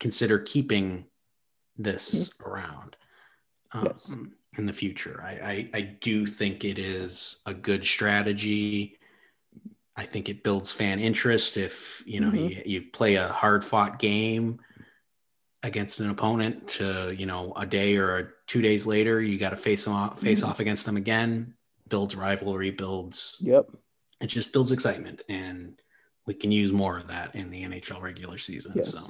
consider 0.00 0.38
keeping 0.38 1.04
this 1.76 2.30
mm-hmm. 2.30 2.50
around 2.50 2.96
um, 3.74 3.84
yes. 3.86 4.14
In 4.58 4.66
the 4.66 4.72
future. 4.72 5.22
I, 5.24 5.30
I, 5.30 5.70
I 5.74 5.80
do 5.80 6.26
think 6.26 6.64
it 6.64 6.78
is 6.78 7.40
a 7.46 7.54
good 7.54 7.84
strategy. 7.84 8.98
I 9.96 10.04
think 10.04 10.28
it 10.28 10.42
builds 10.42 10.72
fan 10.72 10.98
interest 10.98 11.56
if 11.56 12.02
you 12.06 12.20
know 12.20 12.28
mm-hmm. 12.30 12.48
you, 12.48 12.62
you 12.64 12.82
play 12.92 13.14
a 13.14 13.28
hard 13.28 13.64
fought 13.64 13.98
game 13.98 14.60
against 15.62 16.00
an 16.00 16.10
opponent 16.10 16.66
to 16.68 17.14
you 17.16 17.26
know 17.26 17.52
a 17.56 17.64
day 17.64 17.96
or 17.96 18.34
two 18.46 18.60
days 18.60 18.86
later 18.86 19.22
you 19.22 19.38
got 19.38 19.50
to 19.50 19.56
face 19.56 19.86
off 19.86 20.18
face 20.18 20.40
mm-hmm. 20.40 20.50
off 20.50 20.58
against 20.58 20.84
them 20.84 20.96
again 20.96 21.54
builds 21.88 22.16
rivalry, 22.16 22.70
builds. 22.70 23.36
Yep. 23.40 23.70
It 24.20 24.26
just 24.26 24.52
builds 24.52 24.72
excitement, 24.72 25.22
and 25.28 25.80
we 26.26 26.34
can 26.34 26.50
use 26.50 26.72
more 26.72 26.98
of 26.98 27.08
that 27.08 27.34
in 27.34 27.50
the 27.50 27.62
NHL 27.64 28.00
regular 28.00 28.38
season. 28.38 28.72
Yes. 28.74 28.90
So. 28.90 29.00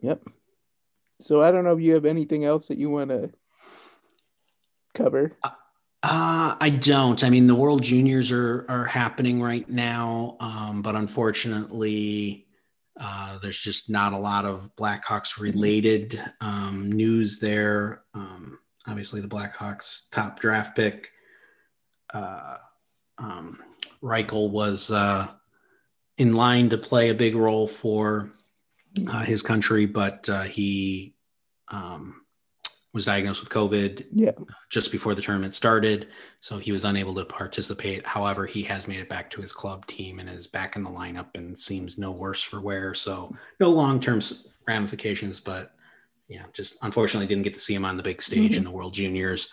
Yep. 0.00 0.22
So 1.20 1.42
I 1.42 1.50
don't 1.50 1.64
know 1.64 1.76
if 1.76 1.82
you 1.82 1.94
have 1.94 2.04
anything 2.04 2.44
else 2.44 2.68
that 2.68 2.78
you 2.78 2.90
want 2.90 3.10
to 3.10 3.32
cover. 4.98 5.36
Uh, 6.02 6.54
I 6.60 6.70
don't. 6.70 7.22
I 7.24 7.30
mean, 7.30 7.46
the 7.46 7.54
World 7.54 7.82
Juniors 7.82 8.30
are 8.30 8.66
are 8.68 8.84
happening 8.84 9.40
right 9.40 9.68
now, 9.68 10.36
um, 10.40 10.82
but 10.82 10.94
unfortunately, 10.94 12.46
uh, 13.00 13.38
there's 13.38 13.60
just 13.60 13.90
not 13.90 14.12
a 14.12 14.18
lot 14.18 14.44
of 14.44 14.70
Blackhawks 14.76 15.40
related 15.40 16.22
um, 16.40 16.92
news 16.92 17.40
there. 17.40 18.02
Um, 18.14 18.58
obviously, 18.86 19.20
the 19.20 19.28
Blackhawks 19.28 20.10
top 20.10 20.40
draft 20.40 20.76
pick 20.76 21.10
uh, 22.12 22.56
um, 23.18 23.58
Reichel 24.02 24.50
was 24.50 24.90
uh, 24.90 25.28
in 26.16 26.34
line 26.34 26.70
to 26.70 26.78
play 26.78 27.10
a 27.10 27.14
big 27.14 27.34
role 27.34 27.66
for 27.66 28.30
uh, 29.08 29.22
his 29.22 29.42
country, 29.42 29.86
but 29.86 30.28
uh, 30.28 30.42
he 30.42 31.14
um, 31.68 32.17
was 32.98 33.04
diagnosed 33.04 33.40
with 33.40 33.50
COVID 33.50 34.06
yeah. 34.12 34.32
just 34.68 34.90
before 34.90 35.14
the 35.14 35.22
tournament 35.22 35.54
started. 35.54 36.08
So 36.40 36.58
he 36.58 36.72
was 36.72 36.84
unable 36.84 37.14
to 37.14 37.24
participate. 37.24 38.04
However, 38.04 38.44
he 38.44 38.62
has 38.64 38.88
made 38.88 38.98
it 38.98 39.08
back 39.08 39.30
to 39.30 39.40
his 39.40 39.52
club 39.52 39.86
team 39.86 40.18
and 40.18 40.28
is 40.28 40.48
back 40.48 40.74
in 40.74 40.82
the 40.82 40.90
lineup 40.90 41.28
and 41.36 41.56
seems 41.56 41.96
no 41.96 42.10
worse 42.10 42.42
for 42.42 42.60
wear. 42.60 42.94
So 42.94 43.32
no 43.60 43.70
long 43.70 44.00
term 44.00 44.20
ramifications, 44.66 45.38
but 45.38 45.72
yeah, 46.26 46.42
just 46.52 46.76
unfortunately 46.82 47.28
didn't 47.28 47.44
get 47.44 47.54
to 47.54 47.60
see 47.60 47.74
him 47.74 47.84
on 47.84 47.96
the 47.96 48.02
big 48.02 48.20
stage 48.20 48.52
mm-hmm. 48.52 48.58
in 48.58 48.64
the 48.64 48.70
World 48.70 48.94
Juniors. 48.94 49.50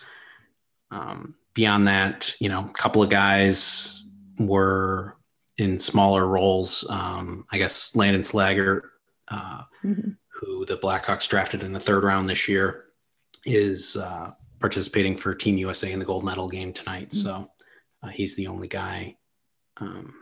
Um, 0.90 1.36
beyond 1.54 1.88
that, 1.88 2.36
you 2.40 2.50
know, 2.50 2.66
a 2.66 2.74
couple 2.74 3.04
of 3.04 3.10
guys 3.10 4.04
were 4.40 5.18
in 5.58 5.78
smaller 5.78 6.26
roles. 6.26 6.86
Um, 6.90 7.46
I 7.52 7.58
guess 7.60 7.96
Landon 7.96 8.24
Slaggert, 8.24 8.82
uh, 9.28 9.62
mm-hmm. 9.84 10.12
who 10.34 10.66
the 10.66 10.78
Blackhawks 10.78 11.28
drafted 11.28 11.64
in 11.64 11.74
the 11.74 11.80
third 11.80 12.04
round 12.04 12.28
this 12.28 12.48
year, 12.48 12.86
is 13.46 13.98
uh, 13.98 14.32
participating 14.60 15.16
for 15.16 15.34
Team 15.34 15.58
USA 15.58 15.92
in 15.92 16.00
the 16.00 16.06
gold 16.06 16.24
medal 16.24 16.50
game 16.50 16.74
tonight. 16.74 17.10
Mm-hmm. 17.10 17.20
So 17.20 17.52
uh, 18.04 18.08
he's 18.08 18.36
the 18.36 18.48
only 18.48 18.68
guy 18.68 19.18
um, 19.78 20.14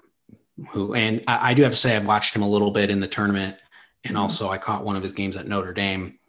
who, 0.70 0.94
and 0.94 1.24
I, 1.28 1.52
I, 1.52 1.54
do 1.54 1.64
have 1.64 1.72
to 1.72 1.78
say, 1.78 1.96
I've 1.96 2.08
watched 2.08 2.36
him 2.36 2.42
a 2.42 2.50
little 2.50 2.72
bit 2.72 2.90
in 2.90 3.00
the 3.00 3.08
tournament, 3.08 3.58
and 4.04 4.14
mm-hmm. 4.14 4.22
also 4.22 4.50
I 4.50 4.58
caught 4.58 4.84
one 4.84 4.96
of 4.96 5.04
his 5.04 5.14
games 5.14 5.38
at 5.38 5.48
Notre 5.48 5.74
Dame, 5.74 6.20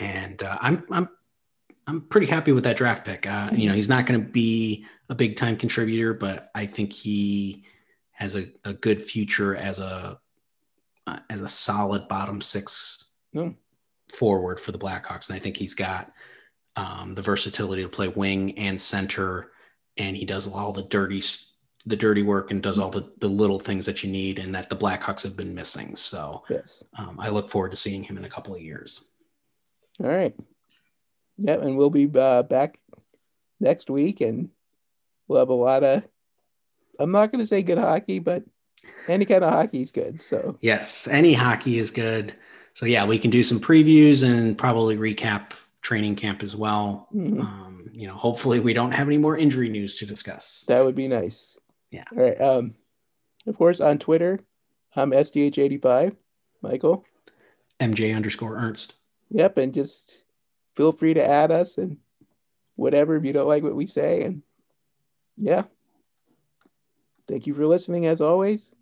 and 0.00 0.42
uh, 0.42 0.58
I'm 0.60 0.84
I'm 0.90 1.08
I'm 1.86 2.00
pretty 2.02 2.26
happy 2.26 2.52
with 2.52 2.64
that 2.64 2.76
draft 2.76 3.04
pick. 3.04 3.26
Uh, 3.26 3.50
you 3.52 3.68
know, 3.68 3.74
he's 3.74 3.88
not 3.88 4.06
going 4.06 4.20
to 4.20 4.26
be 4.26 4.86
a 5.08 5.14
big 5.14 5.36
time 5.36 5.56
contributor, 5.56 6.14
but 6.14 6.50
I 6.54 6.66
think 6.66 6.92
he 6.92 7.64
has 8.12 8.36
a, 8.36 8.48
a 8.64 8.72
good 8.72 9.02
future 9.02 9.56
as 9.56 9.78
a 9.78 10.18
uh, 11.06 11.18
as 11.28 11.40
a 11.40 11.48
solid 11.48 12.06
bottom 12.08 12.40
six 12.40 13.06
mm. 13.34 13.54
Forward 14.12 14.60
for 14.60 14.72
the 14.72 14.78
Blackhawks, 14.78 15.28
and 15.28 15.36
I 15.36 15.38
think 15.38 15.56
he's 15.56 15.74
got 15.74 16.12
um, 16.76 17.14
the 17.14 17.22
versatility 17.22 17.82
to 17.82 17.88
play 17.88 18.08
wing 18.08 18.58
and 18.58 18.80
center, 18.80 19.52
and 19.96 20.16
he 20.16 20.24
does 20.24 20.46
all 20.46 20.72
the 20.72 20.84
dirty 20.84 21.22
the 21.84 21.96
dirty 21.96 22.22
work 22.22 22.52
and 22.52 22.62
does 22.62 22.78
all 22.78 22.90
the, 22.90 23.10
the 23.18 23.28
little 23.28 23.58
things 23.58 23.86
that 23.86 24.04
you 24.04 24.10
need 24.10 24.38
and 24.38 24.54
that 24.54 24.68
the 24.68 24.76
Blackhawks 24.76 25.24
have 25.24 25.36
been 25.36 25.52
missing. 25.52 25.96
So 25.96 26.44
yes. 26.48 26.84
um, 26.96 27.16
I 27.18 27.28
look 27.28 27.50
forward 27.50 27.72
to 27.72 27.76
seeing 27.76 28.04
him 28.04 28.16
in 28.16 28.24
a 28.24 28.28
couple 28.28 28.54
of 28.54 28.60
years. 28.60 29.02
All 30.00 30.08
right. 30.08 30.32
Yep, 31.38 31.62
and 31.62 31.76
we'll 31.76 31.90
be 31.90 32.08
uh, 32.14 32.44
back 32.44 32.78
next 33.58 33.90
week, 33.90 34.20
and 34.20 34.50
we'll 35.26 35.40
have 35.40 35.48
a 35.48 35.54
lot 35.54 35.82
of. 35.82 36.04
I'm 37.00 37.10
not 37.10 37.32
going 37.32 37.42
to 37.42 37.48
say 37.48 37.62
good 37.62 37.78
hockey, 37.78 38.20
but 38.20 38.44
any 39.08 39.24
kind 39.24 39.42
of 39.42 39.52
hockey 39.52 39.82
is 39.82 39.90
good. 39.90 40.20
So 40.20 40.56
yes, 40.60 41.08
any 41.08 41.32
hockey 41.32 41.78
is 41.78 41.90
good. 41.90 42.34
So 42.74 42.86
yeah, 42.86 43.04
we 43.04 43.18
can 43.18 43.30
do 43.30 43.42
some 43.42 43.60
previews 43.60 44.24
and 44.24 44.56
probably 44.56 44.96
recap 44.96 45.52
training 45.82 46.16
camp 46.16 46.42
as 46.42 46.56
well. 46.56 47.08
Mm-hmm. 47.14 47.40
Um, 47.40 47.90
you 47.92 48.06
know, 48.06 48.14
hopefully 48.14 48.60
we 48.60 48.72
don't 48.72 48.92
have 48.92 49.08
any 49.08 49.18
more 49.18 49.36
injury 49.36 49.68
news 49.68 49.98
to 49.98 50.06
discuss. 50.06 50.64
That 50.68 50.84
would 50.84 50.94
be 50.94 51.08
nice. 51.08 51.58
Yeah. 51.90 52.04
All 52.12 52.22
right. 52.22 52.40
Um, 52.40 52.74
of 53.46 53.56
course, 53.58 53.80
on 53.80 53.98
Twitter, 53.98 54.40
I'm 54.96 55.10
SDH85. 55.10 56.16
Michael. 56.62 57.04
MJ 57.80 58.14
underscore 58.14 58.56
Ernst. 58.56 58.94
Yep, 59.30 59.58
and 59.58 59.74
just 59.74 60.22
feel 60.76 60.92
free 60.92 61.14
to 61.14 61.26
add 61.26 61.50
us 61.50 61.78
and 61.78 61.98
whatever 62.76 63.16
if 63.16 63.24
you 63.24 63.32
don't 63.32 63.48
like 63.48 63.62
what 63.62 63.74
we 63.74 63.86
say. 63.86 64.22
And 64.22 64.42
yeah. 65.36 65.64
Thank 67.28 67.46
you 67.46 67.54
for 67.54 67.66
listening 67.66 68.06
as 68.06 68.20
always. 68.20 68.74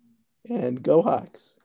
And 0.49 0.81
go 0.81 1.01
Hawks. 1.01 1.55